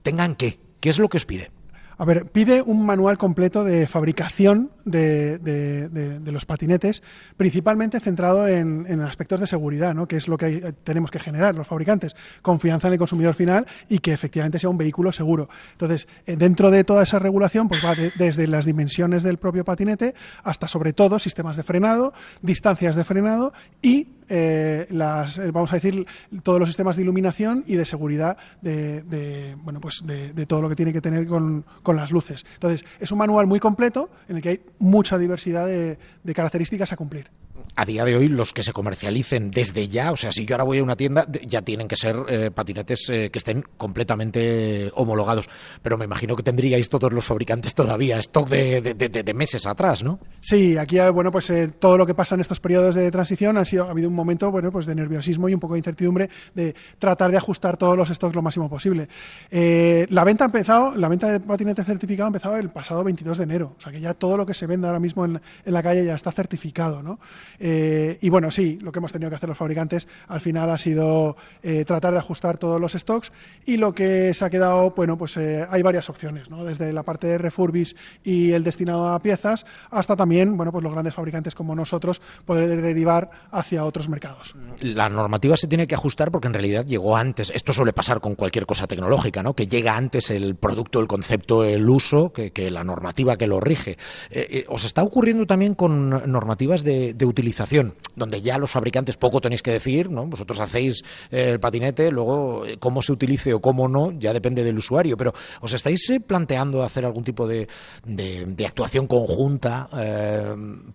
tengan 0.02 0.34
que. 0.34 0.58
¿Qué 0.80 0.90
es 0.90 0.98
lo 0.98 1.08
que 1.08 1.16
os 1.16 1.24
pide? 1.24 1.50
A 1.96 2.04
ver, 2.04 2.26
pide 2.26 2.62
un 2.62 2.84
manual 2.84 3.18
completo 3.18 3.64
de 3.64 3.86
fabricación 3.86 4.70
de, 4.84 6.20
los 6.26 6.44
patinetes, 6.44 7.02
principalmente 7.36 8.00
centrado 8.00 8.48
en, 8.48 9.00
aspectos 9.00 9.40
de 9.40 9.46
seguridad, 9.46 9.94
¿no? 9.94 10.06
que 10.08 10.16
es 10.16 10.28
lo 10.28 10.36
que 10.36 10.74
tenemos 10.84 11.10
que 11.10 11.18
generar 11.18 11.54
los 11.54 11.66
fabricantes, 11.66 12.16
confianza 12.42 12.88
en 12.88 12.94
el 12.94 12.98
consumidor 12.98 13.34
final 13.34 13.66
y 13.88 13.98
que 13.98 14.12
efectivamente 14.12 14.58
sea 14.58 14.70
un 14.70 14.78
vehículo 14.78 15.12
seguro. 15.12 15.48
Entonces, 15.72 16.08
eh, 16.26 16.36
dentro 16.36 16.70
de 16.70 16.84
toda 16.84 17.02
esa 17.02 17.18
regulación, 17.18 17.68
pues 17.68 17.84
va 17.84 17.94
desde 18.16 18.46
las 18.46 18.64
dimensiones 18.64 19.22
del 19.22 19.38
propio 19.38 19.64
patinete 19.64 20.14
hasta, 20.42 20.68
sobre 20.68 20.92
todo, 20.92 21.18
sistemas 21.18 21.56
de 21.56 21.62
frenado, 21.62 22.12
distancias 22.42 22.96
de 22.96 23.04
frenado 23.04 23.52
y 23.82 24.08
eh, 24.28 24.86
las, 24.90 25.38
eh, 25.38 25.50
vamos 25.50 25.72
a 25.72 25.76
decir, 25.76 26.06
todos 26.42 26.58
los 26.58 26.68
sistemas 26.68 26.96
de 26.96 27.02
iluminación 27.02 27.64
y 27.66 27.76
de 27.76 27.86
seguridad 27.86 28.36
de, 28.60 29.56
bueno, 29.62 29.80
pues 29.80 30.02
de, 30.06 30.46
todo 30.46 30.62
lo 30.62 30.68
que 30.68 30.76
tiene 30.76 30.92
que 30.92 31.00
tener 31.00 31.26
con, 31.26 31.64
con, 31.82 31.96
las 31.96 32.10
luces. 32.10 32.44
Entonces, 32.54 32.84
es 33.00 33.10
un 33.12 33.18
manual 33.18 33.46
muy 33.46 33.60
completo 33.60 34.10
en 34.28 34.36
el 34.36 34.42
que 34.42 34.48
hay 34.50 34.60
mucha 34.78 35.18
diversidad 35.18 35.66
de 35.66 36.34
características 36.34 36.92
a 36.92 36.96
cumplir 36.96 37.30
a 37.76 37.84
día 37.84 38.04
de 38.04 38.16
hoy 38.16 38.28
los 38.28 38.52
que 38.52 38.62
se 38.62 38.72
comercialicen 38.72 39.50
desde 39.50 39.88
ya, 39.88 40.12
o 40.12 40.16
sea, 40.16 40.32
si 40.32 40.46
yo 40.46 40.54
ahora 40.54 40.64
voy 40.64 40.78
a 40.78 40.82
una 40.82 40.96
tienda, 40.96 41.26
ya 41.44 41.62
tienen 41.62 41.88
que 41.88 41.96
ser 41.96 42.16
eh, 42.28 42.50
patinetes 42.50 43.08
eh, 43.10 43.30
que 43.30 43.38
estén 43.38 43.64
completamente 43.76 44.90
homologados. 44.94 45.48
Pero 45.82 45.98
me 45.98 46.04
imagino 46.04 46.36
que 46.36 46.42
tendríais 46.42 46.88
todos 46.88 47.12
los 47.12 47.24
fabricantes 47.24 47.74
todavía 47.74 48.18
stock 48.18 48.48
de, 48.48 48.80
de, 48.94 49.34
meses 49.34 49.66
atrás, 49.66 50.04
¿no? 50.04 50.20
Sí, 50.40 50.76
aquí, 50.78 50.98
eh, 50.98 51.10
bueno, 51.10 51.32
pues 51.32 51.52
todo 51.78 51.98
lo 51.98 52.06
que 52.06 52.14
pasa 52.14 52.36
en 52.36 52.40
estos 52.40 52.60
periodos 52.60 52.94
de 52.94 53.10
transición 53.10 53.56
ha, 53.58 53.64
sido, 53.64 53.86
ha 53.86 53.90
habido 53.90 54.08
un 54.08 54.14
momento, 54.14 54.50
bueno, 54.50 54.70
pues 54.70 54.86
de 54.86 54.94
nerviosismo 54.94 55.48
y 55.48 55.54
un 55.54 55.60
poco 55.60 55.74
de 55.74 55.80
incertidumbre 55.80 56.30
de 56.54 56.74
tratar 56.98 57.30
de 57.30 57.38
ajustar 57.38 57.76
todos 57.76 57.96
los 57.96 58.08
stocks 58.08 58.34
lo 58.34 58.42
máximo 58.42 58.68
posible. 58.70 59.08
la 59.50 60.24
venta 60.24 60.44
ha 60.44 60.46
empezado, 60.46 60.94
la 60.96 61.08
venta 61.08 61.28
de 61.28 61.40
patinete 61.40 61.82
certificado 61.82 62.26
ha 62.26 62.28
empezado 62.28 62.56
el 62.56 62.70
pasado 62.70 63.02
22 63.02 63.38
de 63.38 63.44
enero, 63.44 63.74
o 63.76 63.80
sea 63.80 63.90
que 63.90 64.00
ya 64.00 64.14
todo 64.14 64.36
lo 64.36 64.46
que 64.46 64.54
se 64.54 64.66
vende 64.66 64.86
ahora 64.86 65.00
mismo 65.00 65.24
en, 65.24 65.40
en 65.64 65.72
la 65.72 65.82
calle 65.82 66.04
ya 66.04 66.14
está 66.14 66.30
certificado, 66.30 67.02
¿no? 67.02 67.18
Eh, 67.58 68.18
y 68.20 68.28
bueno, 68.28 68.50
sí, 68.50 68.78
lo 68.80 68.92
que 68.92 68.98
hemos 68.98 69.12
tenido 69.12 69.30
que 69.30 69.36
hacer 69.36 69.48
los 69.48 69.58
fabricantes 69.58 70.06
al 70.28 70.40
final 70.40 70.70
ha 70.70 70.78
sido 70.78 71.36
eh, 71.62 71.84
tratar 71.84 72.12
de 72.12 72.18
ajustar 72.18 72.58
todos 72.58 72.80
los 72.80 72.92
stocks 72.92 73.32
y 73.66 73.76
lo 73.76 73.92
que 73.92 74.34
se 74.34 74.44
ha 74.44 74.50
quedado, 74.50 74.92
bueno, 74.96 75.16
pues 75.16 75.36
eh, 75.36 75.66
hay 75.68 75.82
varias 75.82 76.08
opciones, 76.10 76.50
¿no? 76.50 76.64
Desde 76.64 76.92
la 76.92 77.02
parte 77.02 77.26
de 77.26 77.38
refurbish 77.38 77.94
y 78.22 78.52
el 78.52 78.64
destinado 78.64 79.08
a 79.08 79.20
piezas 79.20 79.66
hasta 79.90 80.16
también, 80.16 80.56
bueno, 80.56 80.72
pues 80.72 80.82
los 80.82 80.92
grandes 80.92 81.14
fabricantes 81.14 81.54
como 81.54 81.74
nosotros 81.74 82.20
poder 82.44 82.80
derivar 82.80 83.30
hacia 83.50 83.84
otros 83.84 84.08
mercados. 84.08 84.54
La 84.80 85.08
normativa 85.08 85.56
se 85.56 85.68
tiene 85.68 85.86
que 85.86 85.94
ajustar 85.94 86.30
porque 86.30 86.48
en 86.48 86.54
realidad 86.54 86.84
llegó 86.84 87.16
antes. 87.16 87.50
Esto 87.54 87.72
suele 87.72 87.92
pasar 87.92 88.20
con 88.20 88.34
cualquier 88.34 88.66
cosa 88.66 88.86
tecnológica, 88.86 89.42
¿no? 89.42 89.54
Que 89.54 89.66
llega 89.66 89.96
antes 89.96 90.30
el 90.30 90.56
producto, 90.56 91.00
el 91.00 91.06
concepto, 91.06 91.64
el 91.64 91.88
uso 91.88 92.32
que, 92.32 92.52
la 92.70 92.84
normativa 92.84 93.36
que 93.36 93.46
lo 93.46 93.60
rige. 93.60 93.96
¿Os 94.68 94.84
está 94.84 95.02
ocurriendo 95.02 95.46
también 95.46 95.74
con 95.74 96.10
normativas 96.30 96.82
de, 96.82 97.14
de 97.14 97.24
utilización, 97.34 97.94
donde 98.14 98.40
ya 98.40 98.56
los 98.58 98.70
fabricantes 98.70 99.16
poco 99.16 99.40
tenéis 99.40 99.62
que 99.62 99.72
decir, 99.72 100.10
¿no? 100.10 100.26
Vosotros 100.26 100.60
hacéis 100.60 101.02
eh, 101.30 101.50
el 101.50 101.60
patinete, 101.60 102.10
luego 102.10 102.64
eh, 102.64 102.76
cómo 102.78 103.02
se 103.02 103.12
utilice 103.12 103.52
o 103.52 103.60
cómo 103.60 103.88
no, 103.88 104.12
ya 104.12 104.32
depende 104.32 104.62
del 104.62 104.78
usuario, 104.78 105.16
pero 105.16 105.34
¿os 105.60 105.72
estáis 105.72 106.08
eh, 106.10 106.20
planteando 106.20 106.82
hacer 106.82 107.04
algún 107.04 107.24
tipo 107.24 107.46
de, 107.46 107.68
de, 108.04 108.66
actuación 108.66 109.06
conjunta 109.06 109.88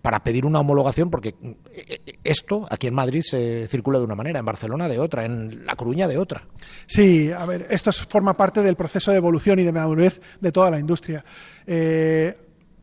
para 0.02 0.22
pedir 0.22 0.44
una 0.44 0.60
homologación? 0.60 1.10
Porque 1.10 1.34
esto 2.24 2.66
aquí 2.68 2.88
en 2.88 2.94
Madrid 2.94 3.22
se 3.22 3.66
circula 3.68 3.98
de 3.98 4.04
una 4.04 4.14
manera, 4.14 4.40
en 4.40 4.44
Barcelona 4.44 4.88
de 4.88 4.98
otra, 4.98 5.24
en 5.24 5.64
La 5.66 5.76
Coruña 5.76 6.08
de 6.08 6.18
otra. 6.18 6.46
Sí, 6.86 7.30
a 7.30 7.46
ver, 7.46 7.66
esto 7.70 7.92
forma 7.92 8.34
parte 8.34 8.62
del 8.62 8.76
proceso 8.76 9.10
de 9.10 9.18
evolución 9.18 9.58
y 9.58 9.64
de 9.64 9.72
madurez 9.72 10.20
de 10.40 10.52
toda 10.52 10.70
la 10.70 10.80
industria. 10.80 11.24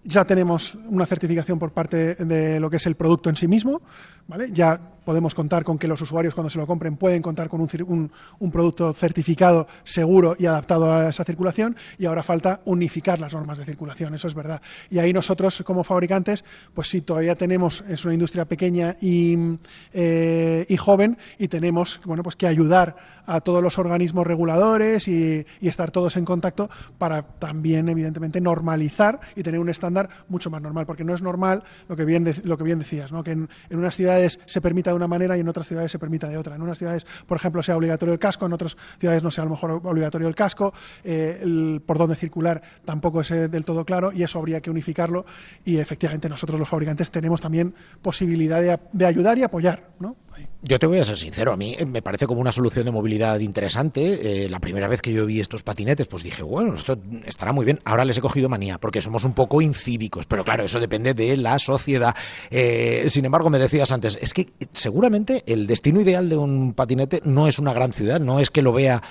Ya 0.10 0.24
tenemos 0.24 0.74
una 0.88 1.06
certificación 1.06 1.60
por 1.60 1.72
parte 1.72 2.16
de 2.16 2.62
lo 2.62 2.70
que 2.70 2.78
es 2.78 2.86
el 2.86 2.96
producto 2.96 3.30
en 3.30 3.36
sí 3.36 3.46
mismo, 3.46 3.82
¿vale? 4.26 4.50
Ya 4.54 4.80
podemos 5.08 5.34
contar 5.34 5.64
con 5.64 5.78
que 5.78 5.88
los 5.88 6.02
usuarios 6.02 6.36
cuando 6.36 6.50
se 6.50 6.58
lo 6.58 6.68
compren 6.68 6.98
pueden 6.98 7.22
contar 7.22 7.48
con 7.48 7.62
un, 7.62 8.12
un, 8.40 8.52
producto 8.52 8.92
certificado, 8.92 9.66
seguro 9.86 10.36
y 10.38 10.48
adaptado 10.48 10.92
a 10.92 11.08
esa 11.08 11.24
circulación 11.24 11.78
y 11.98 12.08
ahora 12.08 12.24
falta 12.24 12.60
unificar 12.66 13.18
las 13.18 13.34
normas 13.34 13.58
de 13.58 13.64
circulación, 13.64 14.14
eso 14.16 14.28
es 14.28 14.34
verdad. 14.34 14.62
Y 14.90 15.00
ahí 15.00 15.14
nosotros 15.14 15.64
como 15.66 15.86
fabricantes, 15.86 16.44
pues 16.74 16.90
sí, 16.90 17.00
todavía 17.00 17.36
tenemos, 17.36 17.86
es 17.88 18.04
una 18.04 18.16
industria 18.16 18.44
pequeña 18.44 18.98
y, 19.00 19.58
eh, 19.94 20.76
joven 20.78 21.18
y 21.40 21.48
tenemos 21.48 22.02
bueno, 22.04 22.22
pues 22.22 22.36
que 22.36 22.46
ayudar 22.46 22.98
a 23.28 23.42
todos 23.42 23.62
los 23.62 23.78
organismos 23.78 24.26
reguladores 24.26 25.08
y, 25.08 25.46
estar 25.62 25.92
todos 25.92 26.16
en 26.16 26.24
contacto 26.24 26.70
para 26.98 27.22
también, 27.22 27.90
evidentemente, 27.90 28.40
normalizar 28.40 29.20
y 29.36 29.44
tener 29.44 29.60
un 29.60 29.68
estándar 29.70 30.10
mucho 30.30 30.50
más 30.50 30.62
normal, 30.62 30.86
porque 30.86 31.04
no 31.04 31.14
es 31.14 31.22
normal 31.22 31.64
lo 31.90 31.96
que 31.98 32.06
bien, 32.06 32.26
lo 32.46 32.58
que 32.58 32.64
bien 32.64 32.80
decías, 32.80 33.12
¿no? 33.12 33.22
que 33.24 33.32
en 33.32 33.50
unas 33.70 33.98
ciudades 33.98 34.40
se 34.46 34.62
permita 34.62 34.94
una 34.98 35.08
manera 35.08 35.38
y 35.38 35.40
en 35.40 35.48
otras 35.48 35.68
ciudades 35.68 35.92
se 35.92 36.00
permita 36.00 36.28
de 36.28 36.38
otra. 36.38 36.56
En 36.56 36.62
unas 36.62 36.78
ciudades, 36.78 37.06
por 37.26 37.38
ejemplo, 37.38 37.64
sea 37.64 37.78
obligatorio 37.78 38.14
el 38.14 38.20
casco, 38.20 38.46
en 38.46 38.54
otras 38.54 38.76
ciudades 39.00 39.24
no 39.24 39.32
sea 39.32 39.44
a 39.44 39.46
lo 39.46 39.52
mejor 39.52 39.72
obligatorio 39.72 40.28
el 40.28 40.36
casco, 40.36 40.74
eh, 41.04 41.40
el, 41.42 41.82
por 41.86 41.98
dónde 41.98 42.16
circular 42.16 42.62
tampoco 42.86 43.22
es 43.22 43.32
eh, 43.32 43.48
del 43.48 43.66
todo 43.66 43.86
claro 43.86 44.12
y 44.12 44.24
eso 44.24 44.40
habría 44.40 44.62
que 44.62 44.70
unificarlo 44.70 45.26
y 45.64 45.78
efectivamente 45.78 46.30
nosotros 46.30 46.60
los 46.60 46.70
fabricantes 46.70 47.10
tenemos 47.10 47.42
también 47.42 47.74
posibilidad 48.02 48.62
de, 48.62 48.80
de 48.92 49.06
ayudar 49.06 49.38
y 49.38 49.44
apoyar. 49.44 49.90
¿no? 50.00 50.16
Yo 50.64 50.80
te 50.80 50.88
voy 50.88 50.98
a 50.98 51.04
ser 51.04 51.18
sincero, 51.18 51.54
a 51.54 51.56
mí 51.56 51.76
eh, 51.78 51.86
me 51.86 52.02
parece 52.02 52.26
como 52.26 52.42
una 52.42 52.52
solución 52.52 52.84
de 52.84 52.92
movilidad 52.92 53.40
interesante. 53.40 54.46
Eh, 54.46 54.50
la 54.50 54.60
primera 54.60 54.88
vez 54.88 55.02
que 55.02 55.14
yo 55.14 55.26
vi 55.26 55.40
estos 55.40 55.62
patinetes, 55.62 56.08
pues 56.08 56.24
dije, 56.24 56.42
bueno, 56.42 56.74
esto 56.74 56.98
estará 57.26 57.54
muy 57.54 57.64
bien. 57.64 57.80
Ahora 57.86 58.04
les 58.04 58.18
he 58.18 58.22
cogido 58.22 58.50
manía, 58.50 58.80
porque 58.80 59.00
somos 59.00 59.24
un 59.24 59.34
poco 59.34 59.62
incívicos, 59.62 60.26
pero 60.26 60.44
claro, 60.44 60.66
eso 60.66 60.80
depende 60.80 61.14
de 61.14 61.38
la 61.38 61.60
sociedad. 61.60 62.16
Eh, 62.50 63.06
sin 63.08 63.24
embargo, 63.24 63.52
me 63.52 63.60
decías 63.60 63.92
antes, 63.92 64.18
es 64.20 64.34
que 64.34 64.50
seguramente 64.74 65.44
el 65.46 65.68
destino 65.68 66.02
ideal 66.02 66.28
de 66.28 66.38
un 66.38 66.74
patinete 66.74 67.22
no 67.24 67.48
es 67.48 67.60
una 67.60 67.72
gran 67.72 67.94
ciudad, 67.94 68.20
no 68.20 68.40
es 68.40 68.50
que 68.50 68.62
lo 68.62 68.74
vea 68.74 69.02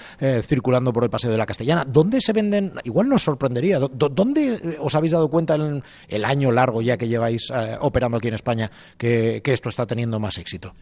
circulando 0.43 0.93
por 0.93 1.05
el 1.05 1.11
Paseo 1.11 1.31
de 1.31 1.39
la 1.39 1.47
Castellana. 1.47 1.87
¿Dónde 1.87 2.21
se 2.21 2.33
venden? 2.33 2.73
Igual 2.85 3.09
nos 3.09 3.23
sorprendería. 3.23 3.79
¿Dónde 3.79 4.77
os 4.81 4.95
habéis 4.95 5.13
dado 5.13 5.29
cuenta 5.29 5.55
en 5.55 5.83
el 6.09 6.25
año 6.25 6.51
largo 6.51 6.83
ya 6.83 6.97
que 6.97 7.09
lleváis 7.09 7.51
operando 7.81 8.19
aquí 8.19 8.29
en 8.29 8.35
España 8.35 8.71
que 8.99 9.41
esto 9.45 9.69
está 9.69 9.87
teniendo 9.87 10.19
más 10.19 10.39
éxito? 10.39 10.75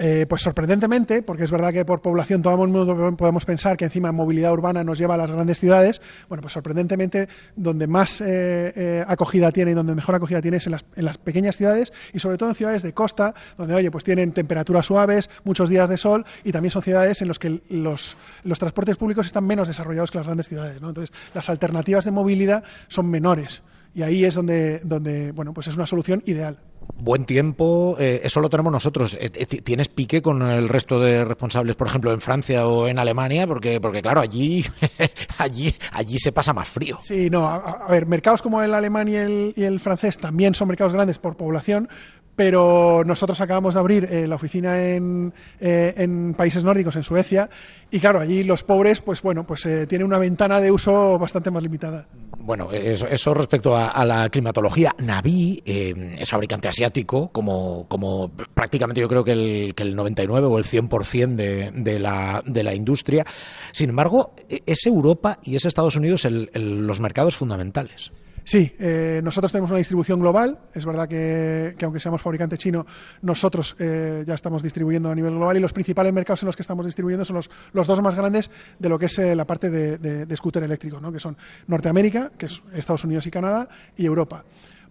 Eh, 0.00 0.26
pues 0.28 0.42
sorprendentemente, 0.42 1.22
porque 1.22 1.42
es 1.42 1.50
verdad 1.50 1.72
que 1.72 1.84
por 1.84 2.00
población 2.00 2.40
todo 2.40 2.52
el 2.52 2.70
mundo 2.70 3.16
podemos 3.16 3.44
pensar 3.44 3.76
que 3.76 3.84
encima 3.84 4.12
movilidad 4.12 4.52
urbana 4.52 4.84
nos 4.84 4.96
lleva 4.96 5.14
a 5.14 5.16
las 5.16 5.32
grandes 5.32 5.58
ciudades, 5.58 6.00
bueno, 6.28 6.40
pues 6.40 6.52
sorprendentemente 6.52 7.28
donde 7.56 7.88
más 7.88 8.20
eh, 8.20 8.72
eh, 8.76 9.04
acogida 9.08 9.50
tiene 9.50 9.72
y 9.72 9.74
donde 9.74 9.96
mejor 9.96 10.14
acogida 10.14 10.40
tiene 10.40 10.58
es 10.58 10.66
en 10.66 10.72
las, 10.72 10.84
en 10.94 11.04
las, 11.04 11.18
pequeñas 11.18 11.56
ciudades 11.56 11.92
y 12.12 12.20
sobre 12.20 12.38
todo 12.38 12.50
en 12.50 12.54
ciudades 12.54 12.84
de 12.84 12.92
costa, 12.92 13.34
donde, 13.56 13.74
oye, 13.74 13.90
pues 13.90 14.04
tienen 14.04 14.30
temperaturas 14.30 14.86
suaves, 14.86 15.28
muchos 15.42 15.68
días 15.68 15.90
de 15.90 15.98
sol 15.98 16.24
y 16.44 16.52
también 16.52 16.70
son 16.70 16.82
ciudades 16.82 17.20
en 17.20 17.28
las 17.28 17.40
que 17.40 17.60
los, 17.68 18.16
los 18.44 18.58
transportes 18.58 18.96
públicos 18.96 19.26
están 19.26 19.46
menos 19.46 19.66
desarrollados 19.66 20.12
que 20.12 20.18
las 20.18 20.26
grandes 20.28 20.48
ciudades, 20.48 20.80
¿no? 20.80 20.90
Entonces, 20.90 21.12
las 21.34 21.48
alternativas 21.48 22.04
de 22.04 22.12
movilidad 22.12 22.62
son 22.86 23.10
menores 23.10 23.62
y 23.94 24.02
ahí 24.02 24.24
es 24.24 24.34
donde, 24.34 24.80
donde 24.84 25.32
bueno, 25.32 25.52
pues 25.52 25.66
es 25.66 25.74
una 25.74 25.86
solución 25.86 26.22
ideal 26.26 26.58
buen 26.96 27.24
tiempo, 27.24 27.96
eh, 27.98 28.20
eso 28.24 28.40
lo 28.40 28.50
tenemos 28.50 28.72
nosotros. 28.72 29.16
Eh, 29.20 29.30
eh, 29.34 29.46
¿Tienes 29.46 29.88
pique 29.88 30.22
con 30.22 30.42
el 30.42 30.68
resto 30.68 31.00
de 31.00 31.24
responsables, 31.24 31.76
por 31.76 31.86
ejemplo, 31.86 32.12
en 32.12 32.20
Francia 32.20 32.66
o 32.66 32.86
en 32.88 32.98
Alemania? 32.98 33.46
Porque, 33.46 33.80
porque 33.80 34.02
claro, 34.02 34.20
allí, 34.20 34.64
allí, 35.38 35.74
allí 35.92 36.18
se 36.18 36.32
pasa 36.32 36.52
más 36.52 36.68
frío. 36.68 36.98
Sí, 37.00 37.30
no, 37.30 37.46
a, 37.46 37.86
ver, 37.88 38.06
mercados 38.06 38.42
como 38.42 38.62
el 38.62 38.74
alemán 38.74 39.08
y 39.08 39.16
el, 39.16 39.52
y 39.56 39.62
el 39.62 39.80
francés 39.80 40.18
también 40.18 40.54
son 40.54 40.68
mercados 40.68 40.92
grandes 40.92 41.18
por 41.18 41.36
población, 41.36 41.88
pero 42.34 43.02
nosotros 43.04 43.40
acabamos 43.40 43.74
de 43.74 43.80
abrir 43.80 44.08
la 44.28 44.36
oficina 44.36 44.80
en, 44.80 45.34
en, 45.58 46.34
países 46.34 46.62
nórdicos, 46.62 46.94
en 46.94 47.02
Suecia, 47.02 47.50
y 47.90 47.98
claro, 47.98 48.20
allí 48.20 48.44
los 48.44 48.62
pobres, 48.62 49.00
pues 49.00 49.22
bueno, 49.22 49.44
pues 49.44 49.66
tienen 49.88 50.04
una 50.04 50.18
ventana 50.18 50.60
de 50.60 50.70
uso 50.70 51.18
bastante 51.18 51.50
más 51.50 51.64
limitada. 51.64 52.06
Bueno, 52.48 52.72
eso, 52.72 53.34
respecto 53.34 53.76
a, 53.76 54.02
la 54.06 54.30
climatología. 54.30 54.94
Naví 55.00 55.62
eh, 55.66 56.16
es 56.18 56.30
fabricante 56.30 56.66
asiático, 56.66 57.28
como, 57.30 57.86
como 57.88 58.30
prácticamente 58.30 59.02
yo 59.02 59.06
creo 59.06 59.22
que 59.22 59.32
el, 59.32 59.74
que 59.74 59.82
el 59.82 59.94
99 59.94 60.46
o 60.46 60.56
el 60.56 60.64
100% 60.64 61.34
de, 61.34 61.70
de, 61.74 61.98
la, 61.98 62.42
de 62.46 62.62
la 62.62 62.74
industria. 62.74 63.26
Sin 63.72 63.90
embargo, 63.90 64.32
e, 64.48 64.62
es 64.64 64.86
Europa 64.86 65.38
y 65.42 65.56
es 65.56 65.66
Estados 65.66 65.96
Unidos 65.96 66.26
los 66.54 67.00
mercados 67.00 67.36
fundamentales. 67.36 68.12
Sí, 68.48 68.74
eh, 68.78 69.20
nosotros 69.22 69.52
tenemos 69.52 69.70
una 69.70 69.76
distribución 69.76 70.20
global. 70.20 70.58
Es 70.72 70.86
verdad 70.86 71.06
que, 71.06 71.76
aunque 71.82 72.00
seamos 72.00 72.22
fabricante 72.22 72.56
chino, 72.56 72.86
nosotros 73.20 73.76
eh, 73.78 74.24
ya 74.26 74.32
estamos 74.32 74.62
distribuyendo 74.62 75.10
a 75.10 75.14
nivel 75.14 75.34
global 75.34 75.58
y 75.58 75.60
los 75.60 75.74
principales 75.74 76.14
mercados 76.14 76.44
en 76.44 76.46
los 76.46 76.56
que 76.56 76.62
estamos 76.62 76.86
distribuyendo 76.86 77.26
son 77.26 77.36
los, 77.36 77.50
los 77.74 77.86
dos 77.86 78.00
más 78.00 78.14
grandes 78.14 78.50
de 78.78 78.88
lo 78.88 78.98
que 78.98 79.04
es 79.04 79.18
eh, 79.18 79.36
la 79.36 79.44
parte 79.44 79.68
de, 79.68 79.98
de, 79.98 80.36
scooter 80.36 80.62
eléctrico, 80.62 80.98
¿no? 80.98 81.12
que 81.12 81.20
son 81.20 81.36
Norteamérica, 81.66 82.32
que 82.38 82.46
es 82.46 82.62
Estados 82.72 83.04
Unidos 83.04 83.26
y 83.26 83.30
Canadá, 83.30 83.68
y 83.98 84.06
Europa. 84.06 84.42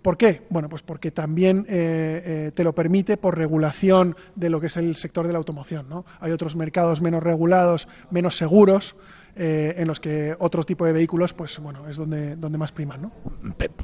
¿Por 0.04 0.17
qué? 0.17 0.46
Bueno, 0.52 0.70
pues 0.70 0.84
porque 0.84 1.10
también 1.10 1.63
te 1.63 2.63
lo 2.63 2.74
permite 2.74 3.17
por 3.17 3.36
regulación 3.36 4.15
de 4.36 4.52
lo 4.52 4.62
que 4.62 4.67
es 4.67 4.78
el 4.78 4.96
sector 4.96 5.26
de 5.26 5.34
la 5.34 5.39
automoción. 5.39 5.89
¿no? 5.89 6.06
Hay 6.20 6.32
otros 6.32 6.56
mercados 6.56 7.02
menos 7.02 7.24
regulados, 7.24 7.88
menos 8.12 8.38
seguros, 8.38 8.96
eh, 9.38 9.76
en 9.78 9.88
los 9.88 10.00
que 10.00 10.36
otro 10.39 10.63
tipo 10.63 10.86
de 10.86 10.93
vehículos, 10.93 11.34
pues 11.34 11.60
bueno, 11.60 11.88
es 11.88 11.97
donde, 11.97 12.36
donde 12.36 12.58
más 12.58 12.71
priman, 12.71 13.02
¿no? 13.02 13.12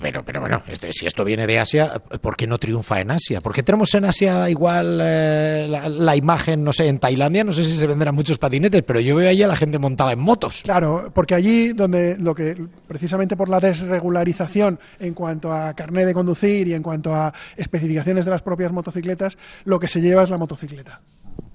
Pero, 0.01 0.23
pero 0.23 0.41
bueno, 0.41 0.63
este, 0.67 0.91
si 0.91 1.05
esto 1.05 1.23
viene 1.23 1.45
de 1.45 1.59
Asia, 1.59 2.01
¿por 2.21 2.35
qué 2.35 2.47
no 2.47 2.57
triunfa 2.57 2.99
en 2.99 3.11
Asia? 3.11 3.41
¿Por 3.41 3.53
qué 3.53 3.63
tenemos 3.63 3.93
en 3.93 4.05
Asia 4.05 4.49
igual 4.49 4.99
eh, 5.01 5.67
la, 5.67 6.15
imagen, 6.15 6.63
no 6.63 6.73
sé, 6.73 6.87
en 6.87 6.99
Tailandia, 6.99 7.43
no 7.43 7.51
sé 7.51 7.65
si 7.65 7.77
se 7.77 7.87
venderán 7.87 8.15
muchos 8.15 8.37
patinetes, 8.37 8.83
pero 8.83 8.99
yo 8.99 9.15
veo 9.15 9.29
ahí 9.29 9.43
a 9.43 9.47
la 9.47 9.55
gente 9.55 9.79
montada 9.79 10.13
en 10.13 10.19
motos. 10.19 10.61
Claro, 10.63 11.11
porque 11.13 11.35
allí 11.35 11.73
donde 11.73 12.17
lo 12.17 12.33
que, 12.33 12.67
precisamente 12.87 13.37
por 13.37 13.49
la 13.49 13.59
desregularización 13.59 14.79
en 14.99 15.13
cuanto 15.13 15.53
a 15.53 15.73
carnet 15.73 16.05
de 16.05 16.13
conducir 16.13 16.67
y 16.67 16.73
en 16.73 16.83
cuanto 16.83 17.13
a 17.13 17.33
especificaciones 17.55 18.25
de 18.25 18.31
las 18.31 18.41
propias 18.41 18.71
motocicletas, 18.71 19.37
lo 19.65 19.79
que 19.79 19.87
se 19.87 20.01
lleva 20.01 20.23
es 20.23 20.29
la 20.29 20.37
motocicleta 20.37 21.01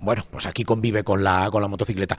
bueno, 0.00 0.24
pues 0.30 0.46
aquí 0.46 0.64
convive 0.64 1.02
con 1.02 1.22
la, 1.24 1.48
con 1.50 1.62
la 1.62 1.68
motocicleta. 1.68 2.16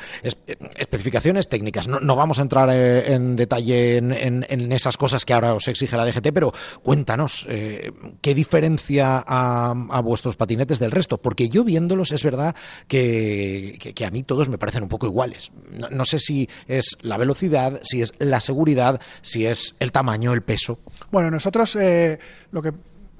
especificaciones 0.77 1.47
técnicas. 1.47 1.87
No, 1.87 2.15
vamos 2.15 2.39
a 2.39 2.41
entrar 2.41 2.69
eh, 2.71 3.13
en 3.13 3.35
detalle 3.35 3.97
en, 3.97 4.71
esas 4.71 4.97
cosas 4.97 5.25
que 5.25 5.33
ahora 5.33 5.53
os 5.53 5.67
exige 5.67 5.95
la 5.95 6.05
DGT, 6.05 6.31
pero 6.33 6.53
cuéntanos, 6.83 7.45
eh, 7.49 7.91
¿qué 8.21 8.33
diferencia 8.33 9.23
a, 9.25 10.01
vuestros 10.01 10.35
patinetes 10.35 10.79
del 10.79 10.91
resto? 10.91 11.17
Porque 11.17 11.47
yo 11.49 11.63
viéndolos 11.63 12.11
es 12.11 12.23
verdad 12.23 12.55
que, 12.87 13.77
a 14.05 14.11
mí 14.11 14.23
todos 14.23 14.49
me 14.49 14.57
parecen 14.57 14.83
un 14.83 14.89
poco 14.89 15.07
iguales. 15.07 15.51
No, 15.91 16.05
sé 16.05 16.19
si 16.19 16.49
es 16.67 16.97
la 17.01 17.17
velocidad, 17.17 17.79
si 17.83 18.01
es 18.01 18.13
la 18.19 18.39
seguridad, 18.39 18.99
si 19.21 19.45
es 19.45 19.75
el 19.79 19.91
tamaño, 19.91 20.33
el 20.33 20.41
peso. 20.41 20.79
Bueno, 21.11 21.31
nosotros 21.31 21.75
eh, 21.75 22.19
lo 22.51 22.61
que 22.61 22.73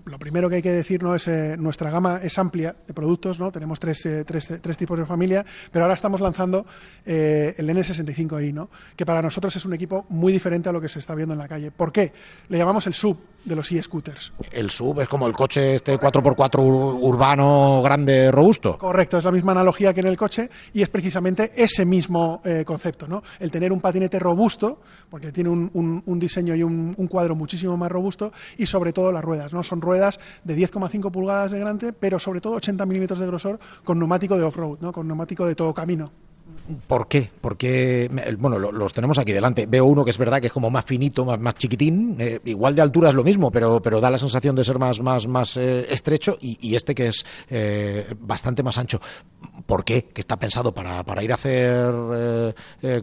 lo 0.06 0.20
primero 0.20 0.50
que 0.50 0.56
hay 0.56 0.62
que 0.62 0.72
decir 0.72 1.02
no 1.04 1.16
es 1.16 1.28
eh, 1.28 1.56
nuestra 1.58 1.92
gama 1.92 2.20
es 2.24 2.38
amplia 2.38 2.76
de 2.88 2.94
productos, 2.94 3.40
¿no? 3.40 3.52
Tenemos 3.52 3.80
tres, 3.80 4.06
eh, 4.06 4.24
tres, 4.26 4.54
tres 4.62 4.78
tipos 4.78 4.98
de 4.98 5.06
familia, 5.06 5.46
pero 5.72 5.86
ahora 5.86 5.96
estamos 5.96 6.22
lanzando 6.22 6.66
eh, 7.06 7.56
el 7.58 7.70
N65i, 7.70 8.54
¿no? 8.54 8.70
Que 8.96 9.06
para 9.06 9.22
nosotros 9.22 9.56
es 9.56 9.66
un 9.66 9.74
equipo 9.74 10.06
muy 10.10 10.34
diferente 10.34 10.70
a 10.70 10.72
lo 10.72 10.82
que 10.82 10.90
se 10.90 11.00
está 11.00 11.16
viendo 11.16 11.34
en 11.34 11.40
la 11.40 11.48
calle. 11.48 11.72
¿Por 11.72 11.92
qué? 11.92 12.14
Le 12.50 12.58
llamamos 12.58 12.88
el 12.88 12.94
sub 12.94 13.18
de 13.50 13.56
los 13.56 13.70
e-scooters. 13.72 14.32
El 14.52 14.70
sub 14.70 15.02
es 15.02 15.10
como 15.10 15.28
el 15.28 15.34
coche 15.34 15.76
este 15.76 16.00
4x4 16.00 17.00
urbano 17.02 17.82
grande 17.82 18.32
robusto. 18.32 18.78
Correcto, 18.78 19.18
es 19.18 19.26
la 19.26 19.32
misma 19.32 19.52
analogía 19.52 19.94
que 19.94 20.00
en 20.00 20.08
el 20.08 20.16
coche 20.18 20.50
y 20.74 20.82
es 20.82 20.88
precisamente 20.88 21.52
ese 21.56 21.86
mismo 21.86 22.42
concepto, 22.66 23.08
¿no? 23.08 23.24
El 23.40 23.52
tener 23.52 23.74
un 23.74 23.82
patinete 23.82 24.20
robusto, 24.20 24.82
porque 25.10 25.32
tiene 25.32 25.50
un, 25.50 26.02
un, 26.06 26.20
diseño 26.20 26.56
y 26.56 26.64
un, 26.64 26.94
un 26.96 27.08
cuadro 27.08 27.36
muchísimo 27.36 27.76
más 27.76 27.92
robusto 27.92 28.32
y 28.58 28.66
sobre 28.66 28.94
todo 28.94 29.12
las 29.12 29.24
ruedas, 29.24 29.52
¿no? 29.52 29.64
Son 29.64 29.82
ruedas 29.82 30.20
de 30.44 30.56
10,5 30.56 31.12
pulgadas 31.12 31.52
de 31.52 31.60
grande, 31.60 31.94
pero 31.94 32.20
sobre 32.20 32.42
todo 32.42 32.56
80 32.56 32.86
milímetros 32.86 33.20
de 33.20 33.28
grosor 33.28 33.60
con 33.84 33.98
neumático 33.98 34.38
de 34.38 34.44
off-road, 34.44 34.80
¿no? 34.82 34.92
con 34.92 35.08
neumático 35.08 35.46
de 35.46 35.56
todo 35.56 35.74
camino. 35.74 36.12
¿Por 36.88 37.08
qué? 37.08 37.30
Porque, 37.42 38.10
bueno, 38.38 38.60
los 38.60 38.94
tenemos 38.94 39.18
aquí 39.18 39.32
delante. 39.32 39.66
Veo 39.66 39.86
uno 39.86 40.04
que 40.04 40.12
es 40.12 40.18
verdad 40.18 40.40
que 40.40 40.48
es 40.48 40.54
como 40.54 40.70
más 40.70 40.86
finito, 40.86 41.26
más, 41.26 41.40
más 41.40 41.56
chiquitín. 41.56 42.16
Eh, 42.20 42.40
igual 42.46 42.76
de 42.76 42.82
altura 42.82 43.10
es 43.10 43.16
lo 43.16 43.24
mismo, 43.24 43.50
pero, 43.50 43.82
pero 43.82 44.00
da 44.00 44.10
la 44.12 44.18
sensación 44.18 44.56
de 44.56 44.64
ser 44.64 44.78
más, 44.78 45.02
más, 45.02 45.28
más 45.28 45.58
eh, 45.58 45.88
estrecho. 45.90 46.38
Y, 46.40 46.76
este 46.76 46.94
que 46.94 47.08
es 47.08 47.26
eh, 47.50 48.14
bastante 48.20 48.62
más 48.62 48.78
ancho. 48.78 49.02
¿Por 49.66 49.84
qué? 49.84 50.06
¿Que 50.14 50.22
está 50.22 50.38
pensado 50.38 50.74
para, 50.74 51.04
para 51.04 51.24
ir 51.24 51.32
a 51.32 51.36
hacer 51.36 52.56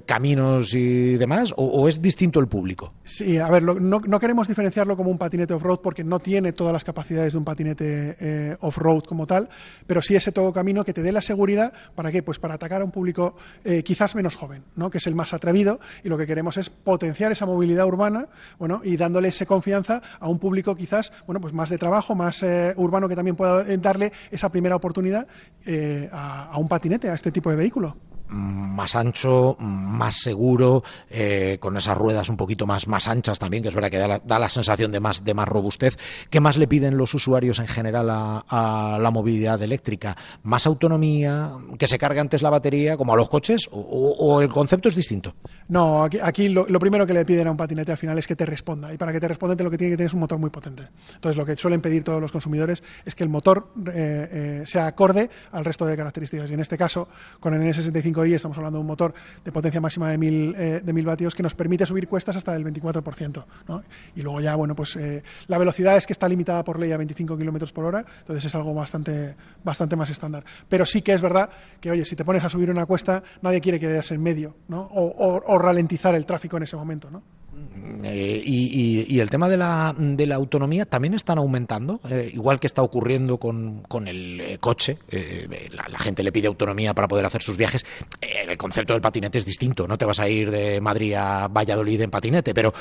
caminos 0.05 0.75
y 0.75 1.17
demás? 1.17 1.53
O, 1.57 1.89
es 1.89 2.01
distinto 2.01 2.41
el 2.41 2.47
público? 2.47 2.93
Sí, 3.05 3.39
a 3.39 3.49
ver, 3.49 3.63
no, 3.63 4.01
no, 4.01 4.21
queremos 4.21 4.49
diferenciarlo 4.49 4.97
como 4.97 5.11
un 5.11 5.19
patinete 5.19 5.55
off-road 5.55 5.81
porque 5.81 6.05
no 6.05 6.19
tiene 6.19 6.53
todas 6.53 6.73
las 6.73 6.85
capacidades 6.85 7.33
de 7.33 7.39
un 7.39 7.45
patinete 7.45 8.57
off-road 8.61 9.05
como 9.05 9.27
tal, 9.27 9.49
pero 9.87 10.03
sí 10.03 10.17
ese 10.17 10.33
todo 10.33 10.53
camino 10.53 10.85
que 10.85 10.93
te 10.93 11.03
dé 11.03 11.13
la 11.13 11.23
seguridad. 11.23 11.73
¿Para 11.95 12.11
qué? 12.11 12.23
Pues 12.23 12.39
para 12.39 12.55
atacar 12.55 12.81
a 12.83 12.85
un 12.85 12.91
público 12.91 13.37
eh, 13.64 13.83
quizás 13.83 14.14
menos 14.14 14.37
joven, 14.37 14.64
¿no? 14.75 14.90
que 14.90 14.99
es 14.99 15.07
el 15.07 15.14
más 15.14 15.33
atrevido 15.33 15.81
y 16.05 16.09
lo 16.09 16.19
que 16.19 16.27
queremos 16.27 16.57
es 16.57 16.71
potenciar 16.71 17.33
esa 17.33 17.47
movilidad 17.47 17.87
urbana 17.87 18.29
bueno, 18.59 18.81
y 18.85 18.97
dándole 18.97 19.29
esa 19.29 19.47
confianza 19.47 20.03
a 20.19 20.29
un 20.29 20.38
público 20.38 20.75
quizás 20.75 21.12
bueno, 21.27 21.40
pues 21.40 21.53
más 21.53 21.71
de 21.71 21.79
trabajo, 21.79 22.14
más 22.14 22.42
eh, 22.42 22.75
urbano 22.77 23.09
que 23.09 23.16
también 23.16 23.37
pueda 23.37 23.64
darle 23.79 24.12
esa 24.31 24.49
primera 24.51 24.77
oportunidad 24.77 25.27
eh, 25.64 26.09
a 26.12 26.57
un 26.59 26.69
patinete, 26.69 27.09
a 27.09 27.14
este 27.14 27.33
tipo 27.33 27.51
de 27.51 27.57
vehículo 27.57 27.97
más 28.29 28.95
ancho, 28.95 29.57
más 29.59 30.17
seguro, 30.17 30.83
eh, 31.11 31.59
con 31.61 31.77
esas 31.77 31.97
ruedas 31.97 32.29
un 32.29 32.37
poquito 32.37 32.67
más, 32.67 32.87
más 32.87 33.09
anchas 33.09 33.39
también, 33.39 33.62
que 33.62 33.69
es 33.69 33.75
verdad 33.75 33.91
que 33.91 33.99
da 33.99 34.39
la, 34.39 34.49
sensación 34.49 34.93
de 34.93 35.01
más, 35.01 35.25
de 35.25 35.35
más 35.35 35.49
robustez. 35.49 35.97
¿Qué 36.31 36.41
más 36.41 36.57
le 36.57 36.67
piden 36.67 36.97
los 36.97 37.15
usuarios 37.15 37.59
en 37.59 37.67
general 37.67 38.09
a, 38.11 38.99
la 39.01 39.11
movilidad 39.11 39.61
eléctrica? 39.62 40.17
¿Más 40.43 40.67
autonomía? 40.67 41.53
¿Que 41.79 41.87
se 41.87 41.99
cargue 41.99 42.21
antes 42.21 42.43
la 42.43 42.51
batería, 42.51 42.97
como 42.97 43.12
a 43.12 43.17
los 43.17 43.29
coches? 43.29 43.69
¿O, 43.71 44.41
el 44.41 44.49
concepto 44.49 44.89
es 44.89 44.95
distinto? 44.95 45.35
No, 45.69 46.05
aquí, 46.05 46.49
lo, 46.49 46.67
primero 46.79 47.07
que 47.07 47.15
le 47.15 47.25
piden 47.25 47.49
a 47.49 47.51
un 47.51 47.57
patinete 47.57 47.93
al 47.93 47.99
final 47.99 48.19
es 48.19 48.27
que 48.27 48.37
te 48.37 48.47
responda. 48.47 48.93
Y 48.93 48.99
para 48.99 49.12
que 49.12 49.21
te 49.21 49.29
responda, 49.29 49.57
lo 49.62 49.71
que 49.71 49.79
tiene 49.79 49.93
que 49.93 49.97
tener 49.97 50.09
es 50.09 50.15
un 50.15 50.21
motor 50.21 50.39
muy 50.39 50.51
potente. 50.51 50.89
Entonces, 51.15 51.37
lo 51.37 51.45
que 51.45 51.57
suelen 51.57 51.81
pedir 51.81 52.05
todos 52.05 52.21
los 52.21 52.33
consumidores 52.33 52.83
es 53.05 53.15
que 53.15 53.25
el 53.25 53.31
motor 53.31 53.73
eh, 53.93 54.29
eh, 54.31 54.62
sea 54.67 54.87
acorde 54.87 55.31
al 55.53 55.65
resto 55.65 55.87
de 55.87 55.97
características. 55.97 56.51
Y 56.51 56.55
en 56.55 56.61
este 56.61 56.77
caso, 56.77 57.09
con 57.41 57.55
el 57.55 57.62
N65 57.62 58.16
estamos 58.25 58.57
hablando 58.57 58.79
de 58.79 58.81
un 58.81 58.87
motor 58.87 59.15
de 59.45 59.53
potencia 59.53 59.81
máxima 59.81 60.11
de 60.11 60.19
1000 60.19 60.55
eh, 60.57 60.81
de 60.83 60.93
mil 60.93 61.05
vatios 61.05 61.35
que 61.35 61.43
nos 61.43 61.55
permite 61.55 61.87
subir 61.87 62.09
cuestas 62.09 62.37
hasta 62.37 62.55
el 62.55 62.65
24%. 62.65 63.45
Y 64.15 64.23
luego 64.23 64.41
ya, 64.41 64.55
bueno, 64.55 64.75
pues 64.75 64.97
eh, 64.97 65.23
la 65.49 65.59
velocidad 65.59 65.97
es 65.97 66.07
que 66.07 66.13
está 66.13 66.29
limitada 66.29 66.65
por 66.65 66.79
ley 66.79 66.93
a 66.93 66.97
25 66.97 67.37
kilómetros 67.37 67.73
por 67.73 67.85
hora, 67.85 68.05
entonces 68.21 68.45
es 68.45 68.55
algo 68.55 68.75
bastante, 68.75 69.35
bastante 69.65 69.97
más 69.97 70.11
estándar. 70.11 70.45
Pero 70.69 70.87
sí 70.87 71.03
que 71.03 71.13
es 71.13 71.21
verdad 71.21 71.51
que, 71.81 71.91
oye, 71.91 72.05
si 72.05 72.17
te 72.17 72.25
pones 72.25 72.45
a 72.45 72.49
subir 72.49 72.71
una 72.71 72.87
cuesta, 72.87 73.23
nadie 73.43 73.61
quiere 73.61 73.79
quedarse 73.79 74.15
en 74.15 74.23
medio 74.23 74.55
¿no? 74.69 74.83
o, 74.83 75.43
o 75.45 75.59
ralentizar 75.59 76.15
el 76.15 76.27
tráfico 76.27 76.57
en 76.57 76.63
ese 76.65 76.77
momento. 76.77 77.11
¿no? 77.11 77.23
Eh, 78.03 78.43
y, 78.45 79.21
el 79.21 79.31
tema 79.31 79.49
de 79.49 79.57
la, 79.57 79.95
de 79.97 80.27
la 80.27 80.37
autonomía 80.37 80.85
también 80.87 81.15
están 81.15 81.39
aumentando, 81.39 82.01
eh, 82.09 82.31
igual 82.33 82.61
que 82.61 82.67
está 82.67 82.83
ocurriendo 82.83 83.39
con, 83.39 83.83
con 83.83 84.07
el 84.09 84.41
eh, 84.41 84.59
coche. 84.59 84.99
La, 85.71 85.99
gente 85.99 86.23
le 86.23 86.31
pide 86.31 86.47
autonomía 86.47 86.95
para 86.95 87.09
poder 87.09 87.25
hacer 87.27 87.43
sus 87.43 87.57
viajes. 87.57 87.85
el 88.21 88.57
concepto 88.57 88.93
del 88.93 89.03
patinete 89.03 89.39
es 89.39 89.47
distinto. 89.47 89.89
No 89.89 89.99
te 89.99 90.05
vas 90.05 90.21
a 90.21 90.29
ir 90.29 90.51
de 90.51 90.81
Madrid 90.81 91.15
a 91.15 91.49
Valladolid 91.49 92.01
en 92.03 92.11
patinete, 92.11 92.55
pero, 92.55 92.73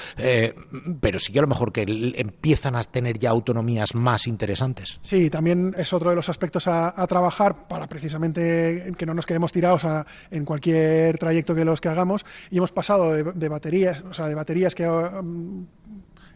pero 1.00 1.18
sí 1.18 1.32
que 1.32 1.40
a 1.40 1.42
lo 1.42 1.48
mejor 1.48 1.72
que 1.72 1.86
empiezan 2.16 2.76
a 2.76 2.84
tener 2.84 3.18
ya 3.18 3.30
autonomías 3.30 3.96
más 3.96 4.28
interesantes. 4.28 5.00
Sí, 5.02 5.30
también 5.30 5.74
es 5.78 5.94
otro 5.94 6.10
de 6.10 6.16
los 6.16 6.30
aspectos 6.30 6.68
a, 6.68 6.94
trabajar 7.08 7.68
para 7.68 7.88
precisamente 7.88 8.94
que 8.98 9.06
no 9.06 9.14
nos 9.14 9.26
quedemos 9.26 9.52
tirados 9.52 9.86
en 10.32 10.44
cualquier 10.44 11.18
trayecto 11.18 11.56
que 11.56 11.66
los 11.66 11.82
que 11.82 11.90
hagamos. 11.90 12.26
Y 12.52 12.58
hemos 12.58 12.72
pasado 12.72 13.14
de 13.14 13.50
baterías, 13.50 14.04
o 14.10 14.14
sea, 14.14 14.28
de 14.28 14.36
baterías 14.36 14.76
que 14.76 14.85
um, 14.88 15.66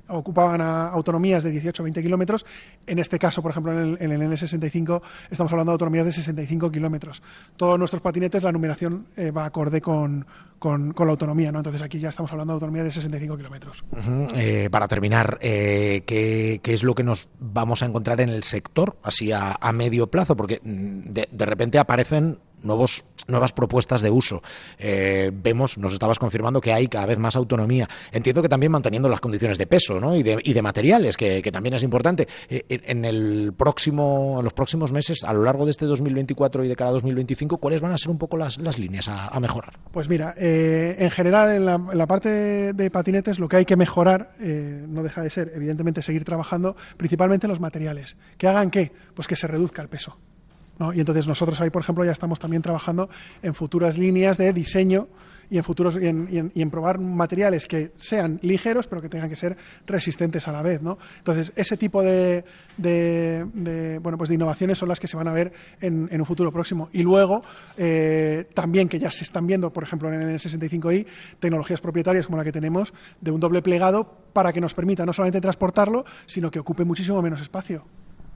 ocupaban 0.10 0.62
autonomías 0.62 1.44
de 1.44 1.52
18 1.52 1.82
o 1.82 1.86
20 1.86 2.02
kilómetros. 2.02 2.46
En 2.88 3.00
este 3.00 3.20
caso, 3.20 3.42
por 3.42 3.52
ejemplo, 3.52 3.72
en 3.72 4.12
el, 4.12 4.22
N65 4.22 5.02
estamos 5.30 5.52
hablando 5.52 5.72
de 5.72 5.74
autonomías 5.74 6.06
de 6.06 6.12
65 6.12 6.72
kilómetros. 6.72 7.22
Todos 7.56 7.78
nuestros 7.78 8.02
patinetes, 8.02 8.44
la 8.44 8.52
numeración 8.52 9.08
eh, 9.16 9.32
va 9.32 9.46
acorde 9.46 9.82
con, 9.82 10.26
la 10.64 11.12
autonomía, 11.12 11.52
¿no? 11.52 11.60
Entonces 11.60 11.82
aquí 11.82 12.00
ya 12.00 12.10
estamos 12.10 12.32
hablando 12.32 12.54
de 12.54 12.56
autonomía 12.56 12.84
de 12.84 12.92
65 12.92 13.38
kilómetros. 13.38 13.84
Eh, 14.34 14.70
para 14.72 14.88
terminar, 14.88 15.38
eh, 15.42 16.04
¿qué, 16.06 16.60
es 16.64 16.84
lo 16.84 16.96
que 16.96 17.04
nos 17.04 17.30
vamos 17.40 17.84
a 17.84 17.86
encontrar 17.86 18.20
en 18.22 18.30
el 18.30 18.44
sector, 18.44 18.98
así 19.04 19.32
a, 19.32 19.58
medio 19.74 20.08
plazo? 20.08 20.36
Porque 20.36 20.60
mm, 20.64 21.12
de 21.12 21.46
repente 21.46 21.78
aparecen 21.78 22.40
nuevos 22.63 23.04
nuevas 23.30 23.54
propuestas 23.54 24.02
de 24.02 24.10
uso. 24.10 24.41
Eh, 24.78 25.32
vemos, 25.34 25.78
nos 25.78 25.93
estabas 25.93 26.19
confirmando 26.19 26.60
que 26.60 26.74
hay 26.74 26.88
cada 26.88 27.06
vez 27.06 27.17
más 27.17 27.36
autonomía. 27.36 27.88
Entiendo 28.12 28.41
que 28.41 28.50
también 28.50 28.72
manteniendo 28.72 29.10
las 29.10 29.19
condiciones 29.19 29.58
de 29.58 29.67
peso 29.67 30.00
¿no? 30.00 30.15
y, 30.15 30.24
de, 30.24 30.39
y 30.43 30.54
de 30.54 30.62
materiales, 30.62 31.15
que, 31.15 31.41
también 31.52 31.76
es 31.76 31.84
importante. 31.84 32.28
Eh, 32.50 32.63
en, 32.67 33.06
el 33.06 33.54
próximo, 33.56 34.38
en 34.39 34.43
los 34.43 34.54
próximos 34.54 34.91
meses, 34.91 35.24
a 35.24 35.34
lo 35.34 35.43
largo 35.43 35.65
de 35.65 35.72
este 35.72 35.86
2024 35.86 36.63
y 36.63 36.67
de 36.67 36.76
cada 36.76 36.91
2025, 36.91 37.58
¿cuáles 37.58 37.82
van 37.82 37.91
a 37.91 37.98
ser 37.98 38.12
un 38.12 38.17
poco 38.17 38.38
las, 38.38 38.58
las 38.58 38.78
líneas 38.78 39.08
a, 39.08 39.39
mejorar? 39.39 39.80
Pues 39.91 40.10
mira, 40.10 40.34
eh, 40.38 40.95
en 41.00 41.10
general, 41.12 41.52
en 41.52 41.65
la, 41.65 42.08
parte 42.08 42.74
de, 42.74 42.91
patinetes, 42.91 43.39
lo 43.39 43.48
que 43.48 43.58
hay 43.58 43.65
que 43.65 43.76
mejorar 43.76 44.32
no 44.39 45.02
deja 45.02 45.22
de 45.22 45.30
ser, 45.30 45.52
evidentemente, 45.56 46.02
seguir 46.02 46.26
trabajando 46.26 46.76
principalmente 46.98 47.48
en 47.48 47.50
los 47.50 47.60
materiales. 47.60 48.17
¿Que 48.38 48.48
hagan 48.48 48.69
qué? 48.69 48.91
Pues 49.13 49.28
que 49.28 49.36
se 49.36 49.48
reduzca 49.48 49.82
el 49.82 49.88
peso. 49.88 50.17
Y 50.94 51.00
entonces 51.00 51.28
nosotros 51.28 51.60
ahí, 51.60 51.70
por 51.70 51.82
ejemplo, 51.82 52.06
ya 52.06 52.12
estamos 52.12 52.39
también 52.39 52.62
trabajando 52.62 53.10
en 53.42 53.54
futuras 53.54 53.98
líneas 53.98 54.38
de 54.38 54.54
diseño 54.54 55.08
y 55.50 55.58
en 55.58 55.63
futuros 55.63 55.98
y 56.00 56.08
en, 56.08 56.70
probar 56.70 57.00
materiales 57.00 57.65
que 57.65 57.92
sean 57.98 58.39
ligeros 58.44 58.88
pero 58.88 59.02
que 59.02 59.10
tengan 59.10 59.30
que 59.30 59.36
ser 59.36 59.58
resistentes 59.88 60.48
a 60.48 60.52
la 60.52 60.62
vez 60.62 60.82
¿no? 60.82 60.98
entonces 61.18 61.52
ese 61.56 61.76
tipo 61.76 62.04
de, 62.04 62.44
bueno 64.02 64.18
pues 64.18 64.30
de 64.30 64.36
innovaciones 64.36 64.78
son 64.78 64.89
las 64.89 65.00
que 65.00 65.08
se 65.08 65.18
van 65.18 65.28
a 65.28 65.34
ver 65.34 65.52
en, 65.82 66.08
un 66.20 66.26
futuro 66.26 66.52
próximo. 66.52 66.89
Y 66.92 67.02
luego 67.02 67.42
eh, 67.78 68.48
también 68.54 68.89
que 68.89 69.00
ya 69.00 69.12
se 69.12 69.24
están 69.24 69.48
viendo 69.48 69.72
por 69.72 69.84
ejemplo 69.84 70.13
en 70.13 70.22
el 70.22 70.39
65i 70.39 71.06
tecnologías 71.39 71.82
propietarias 71.82 72.26
como 72.26 72.38
la 72.38 72.44
que 72.44 72.52
tenemos 72.52 72.94
de 73.22 73.32
un 73.32 73.39
doble 73.39 73.62
plegado 73.62 74.18
para 74.34 74.54
que 74.54 74.62
nos 74.62 74.74
permita 74.74 75.06
no 75.06 75.13
solamente 75.13 75.42
transportarlo 75.42 76.06
sino 76.26 76.52
que 76.52 76.60
ocupe 76.60 76.84
muchísimo 76.84 77.22
menos 77.22 77.42
espacio 77.42 77.86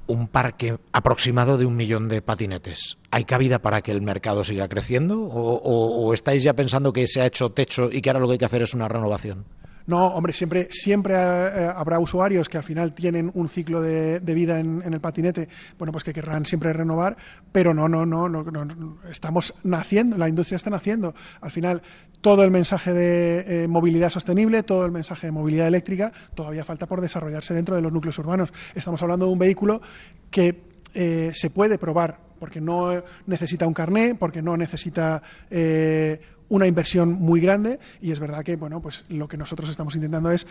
un 0.07 0.27
parque 0.27 0.77
aproximado 0.91 1.57
de 1.57 1.65
un 1.65 1.75
millón 1.75 2.07
de 2.09 2.21
patinetes. 2.21 2.97
¿Hay 3.11 3.25
cabida 3.25 3.59
para 3.59 3.81
que 3.81 3.91
el 3.91 4.01
mercado 4.01 4.43
siga 4.43 4.67
creciendo? 4.67 5.21
¿O, 5.21 6.13
estáis 6.13 6.43
ya 6.43 6.53
pensando 6.53 6.93
que 6.93 7.07
se 7.07 7.21
ha 7.21 7.25
hecho 7.25 7.49
techo 7.51 7.89
y 7.91 8.01
que 8.01 8.09
ahora 8.09 8.19
lo 8.19 8.27
que 8.27 8.33
hay 8.33 8.37
que 8.37 8.45
hacer 8.45 8.61
es 8.61 8.73
una 8.73 8.87
renovación? 8.87 9.45
No, 9.85 10.07
hombre, 10.07 10.33
siempre, 10.33 10.67
siempre 10.71 11.13
eh, 11.15 11.71
habrá 11.75 11.99
usuarios 11.99 12.47
que 12.47 12.57
al 12.57 12.63
final 12.63 12.93
tienen 12.93 13.31
un 13.33 13.49
ciclo 13.49 13.81
de, 13.81 14.19
vida 14.19 14.59
en, 14.59 14.81
el 14.81 15.01
patinete, 15.01 15.49
bueno, 15.77 15.91
pues 15.91 16.03
que 16.03 16.13
querrán 16.13 16.45
siempre 16.45 16.71
renovar, 16.71 17.17
pero 17.51 17.73
no, 17.73 17.89
no, 17.89 18.05
no, 18.05 18.29
no, 18.29 18.43
no, 18.43 18.97
estamos 19.09 19.53
naciendo, 19.63 20.17
la 20.17 20.29
industria 20.29 20.55
está 20.55 20.69
naciendo. 20.69 21.13
Al 21.41 21.51
final, 21.51 21.81
todo 22.21 22.43
el 22.43 22.51
mensaje 22.51 22.93
de 22.93 23.63
eh, 23.63 23.67
movilidad 23.67 24.09
sostenible, 24.09 24.63
todo 24.63 24.85
el 24.85 24.91
mensaje 24.91 25.27
de 25.27 25.31
movilidad 25.31 25.67
eléctrica, 25.67 26.13
todavía 26.33 26.63
falta 26.63 26.87
por 26.87 27.01
desarrollarse 27.01 27.53
dentro 27.53 27.75
de 27.75 27.81
los 27.81 27.91
núcleos 27.91 28.17
urbanos. 28.19 28.53
Estamos 28.75 29.01
hablando 29.01 29.25
de 29.25 29.33
un 29.33 29.39
vehículo 29.39 29.81
que 30.31 30.63
eh, 30.93 31.31
se 31.33 31.49
puede 31.49 31.77
probar 31.77 32.19
porque 32.43 32.59
no 32.59 33.01
necesita 33.25 33.65
un 33.65 33.73
carné, 33.73 34.15
porque 34.15 34.41
no 34.41 34.57
necesita 34.57 35.23
una 36.49 36.67
inversión 36.67 37.13
muy 37.13 37.39
grande. 37.39 37.79
Y 38.01 38.11
es 38.11 38.19
verdad 38.19 38.43
que 38.43 38.57
bueno 38.57 38.81
pues 38.81 39.05
lo 39.07 39.29
que 39.29 39.37
nosotros 39.37 39.69
estamos 39.69 39.95
intentando 39.95 40.29
es 40.29 40.45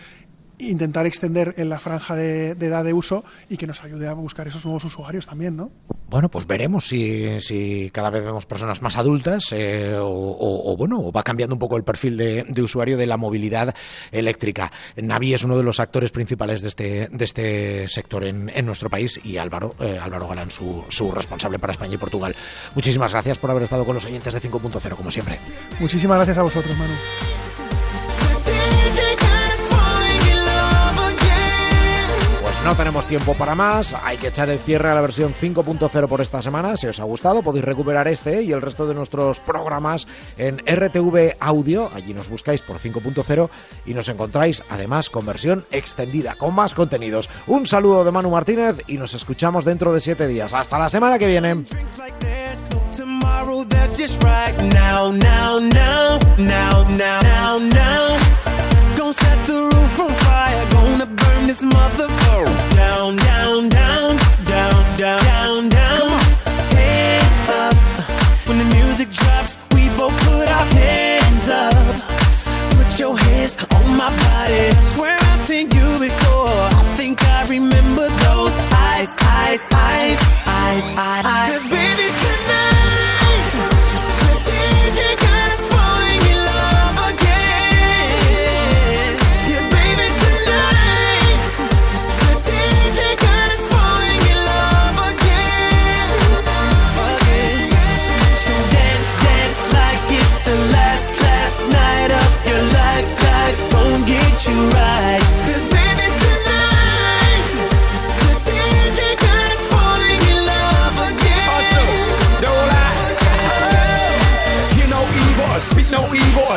intentar 0.59 1.07
extender 1.07 1.55
en 1.57 1.69
la 1.69 1.79
franja 1.79 2.15
de, 2.15 2.51
edad 2.51 2.85
de 2.85 2.93
uso 2.93 3.25
y 3.49 3.57
que 3.57 3.67
nos 3.67 3.83
ayude 3.83 4.09
a 4.09 4.15
buscar 4.15 4.47
esos 4.49 4.65
nuevos 4.65 4.85
usuarios 4.85 5.27
también, 5.27 5.57
¿no? 5.57 5.71
Bueno, 6.09 6.29
pues 6.29 6.47
veremos 6.47 6.87
si, 6.87 7.41
si 7.41 7.91
cada 7.91 8.11
vez 8.11 8.23
vemos 8.23 8.45
personas 8.45 8.83
más 8.83 8.97
adultas 8.97 9.53
eh, 9.53 9.95
o, 9.99 10.77
bueno, 10.77 11.01
o 11.01 11.11
va 11.11 11.23
cambiando 11.23 11.55
un 11.55 11.59
poco 11.59 11.77
el 11.77 11.85
perfil 11.85 12.17
de, 12.17 12.63
usuario 12.63 12.99
de 12.99 13.07
la 13.07 13.17
movilidad 13.17 13.75
eléctrica. 14.11 14.71
Navi 14.97 15.35
es 15.35 15.43
uno 15.43 15.57
de 15.57 15.63
los 15.63 15.81
actores 15.81 16.11
principales 16.11 16.61
de 16.61 16.69
este, 16.69 17.09
de 17.11 17.25
este 17.25 17.89
sector 17.89 18.25
en, 18.25 18.51
en 18.55 18.67
nuestro 18.67 18.91
país 18.91 19.19
y 19.25 19.39
Álvaro, 19.39 19.75
eh, 19.81 19.99
Álvaro 20.01 20.29
Galán, 20.29 20.51
su, 20.51 20.85
su 20.89 21.11
responsable 21.11 21.59
para 21.59 21.73
España 21.73 21.95
y 21.95 21.99
Portugal. 21.99 22.37
Muchísimas 22.75 23.13
gracias 23.13 23.39
por 23.39 23.51
haber 23.51 23.63
estado 23.63 23.87
con 23.87 23.95
los 23.95 24.05
oyentes 24.05 24.35
de 24.35 24.41
5.0, 24.41 24.95
como 24.95 25.11
siempre. 25.11 25.39
Muchísimas 25.81 26.19
gracias 26.19 26.39
a 26.39 26.43
vosotros, 26.43 26.77
Manu. 26.77 27.62
No 32.65 32.77
tenemos 32.77 33.07
tiempo 33.07 33.35
para 33.35 33.57
más, 33.57 33.93
hay 34.05 34.17
que 34.19 34.29
echar 34.29 34.49
el 34.49 34.59
cierre 34.61 34.89
a 34.89 34.95
la 34.95 35.01
versión 35.01 35.35
5.0 35.35 36.07
por 36.07 36.21
esta 36.21 36.41
semana. 36.41 36.77
Si 36.77 36.87
os 36.87 37.01
ha 37.01 37.05
gustado, 37.05 37.43
podéis 37.43 37.65
recuperar 37.65 38.07
este 38.07 38.43
y 38.43 38.53
el 38.53 38.63
resto 38.63 38.87
de 38.87 38.95
nuestros 38.95 39.41
programas 39.41 40.07
en 40.39 40.59
RTV 40.59 41.37
Audio. 41.41 41.91
Allí 41.93 42.15
nos 42.15 42.29
buscáis 42.29 42.61
por 42.61 42.79
5.0 42.79 43.49
y 43.85 43.95
nos 43.95 44.09
encontráis 44.09 44.63
además 44.71 45.11
con 45.11 45.27
versión 45.27 45.65
extendida, 45.73 46.37
con 46.37 46.55
más 46.55 46.75
contenidos. 46.75 47.29
Un 47.49 47.67
saludo 47.67 48.05
de 48.05 48.13
Manu 48.13 48.31
Martínez 48.31 48.77
y 48.87 48.97
nos 48.97 49.13
escuchamos 49.15 49.65
dentro 49.65 49.93
de 49.93 50.01
siete 50.01 50.29
días. 50.29 50.55
Hasta 50.55 50.79
la 50.79 50.89
semana 50.89 51.19
que 51.19 51.27
viene. 51.27 51.65
Gonna 60.73 61.07
burn 61.07 61.47
this 61.47 61.63
motherfucker 61.63 62.47
down, 62.75 63.17
down, 63.17 63.69
down, 63.69 64.17
down, 64.45 64.97
down, 64.97 65.23
down, 65.25 65.69
down. 65.69 66.09
Hands 66.79 67.49
up 67.63 67.77
when 68.47 68.59
the 68.59 68.69
music 68.77 69.09
drops, 69.11 69.59
we 69.75 69.89
both 69.97 70.17
put 70.27 70.49
our 70.49 70.67
hands 70.81 71.49
up. 71.49 71.75
Put 72.77 72.99
your 72.99 73.19
hands 73.19 73.57
on 73.77 73.97
my 73.97 74.11
body. 74.25 74.83
Swear 74.83 75.17
I've 75.21 75.39
seen 75.39 75.71
you 75.71 75.89
before. 75.99 76.49
I 76.81 76.95
think 76.97 77.23
I 77.25 77.47
remember 77.49 78.09
those 78.27 78.55
eyes, 78.89 79.17
eyes, 79.21 79.67
eyes, 79.73 80.21
eyes, 80.47 80.85
eyes. 80.97 81.53
Cause 81.53 81.71
baby 81.71 82.09
tonight. 82.23 82.72
to 104.53 104.69
ride 104.77 105.22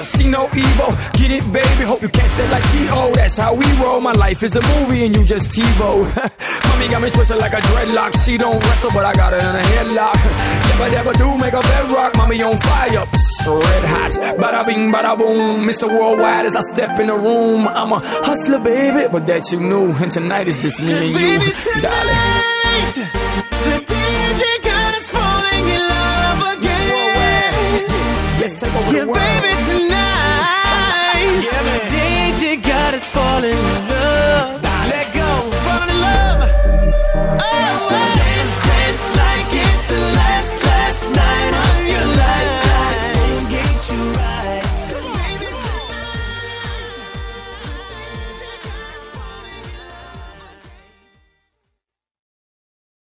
See 0.04 0.28
no 0.28 0.44
evil. 0.56 0.92
Get 1.16 1.32
it, 1.32 1.46
baby. 1.54 1.84
Hope 1.88 2.02
you 2.02 2.10
catch 2.10 2.32
that 2.36 2.52
like 2.52 2.64
T.O. 2.72 3.14
That's 3.16 3.38
how 3.38 3.54
we 3.56 3.66
roll. 3.80 4.02
My 4.02 4.12
life 4.12 4.44
is 4.44 4.56
a 4.56 4.62
movie 4.62 5.06
and 5.06 5.16
you 5.16 5.24
just 5.24 5.50
TiVo. 5.56 6.04
Mommy 6.68 6.88
got 6.90 7.02
me 7.02 7.10
twisted 7.10 7.38
like 7.38 7.54
a 7.54 7.62
dreadlock. 7.62 8.12
She 8.26 8.38
don't 8.38 8.60
wrestle, 8.60 8.92
but 8.94 9.06
I 9.06 9.14
got 9.14 9.32
her 9.34 9.40
in 9.40 9.56
a 9.56 9.66
headlock. 9.76 10.20
Never, 10.70 10.90
never 10.92 11.14
do 11.14 11.38
make 11.38 11.54
a 11.54 11.62
bedrock. 11.62 12.18
Mommy 12.18 12.42
on 12.44 12.58
fire. 12.58 13.06
Psst, 13.08 13.48
red 13.48 13.84
hot. 13.86 14.12
Bada 14.38 14.66
bing, 14.66 14.92
bada 14.92 15.18
boom. 15.18 15.66
Mr. 15.66 15.88
Worldwide 15.88 16.46
as 16.46 16.56
I 16.56 16.62
step 16.62 17.00
in 17.00 17.08
the 17.08 17.16
room. 17.16 17.68
I'm 17.68 17.94
a 17.94 18.00
hustler, 18.04 18.60
baby. 18.60 19.08
But 19.12 19.28
that 19.28 19.52
you 19.52 19.60
knew. 19.60 19.92
And 19.92 20.12
tonight 20.12 20.48
is 20.48 20.62
just 20.62 20.82
me 20.82 20.92
and 20.94 21.08
you. 21.08 21.40
Tonight, 21.40 21.82
darling. 21.82 22.56
The 23.66 23.78
DJ 23.88 24.44
God 24.62 24.96
is 24.98 25.10
falling 25.10 25.66
in 25.76 25.82
love 25.88 26.58
again. 26.58 27.86
Let's 28.40 28.60
take 28.60 28.76
over 28.76 28.94
yeah, 28.94 29.00
the 29.02 29.08
world. 29.08 29.18
Baby, 29.18 29.45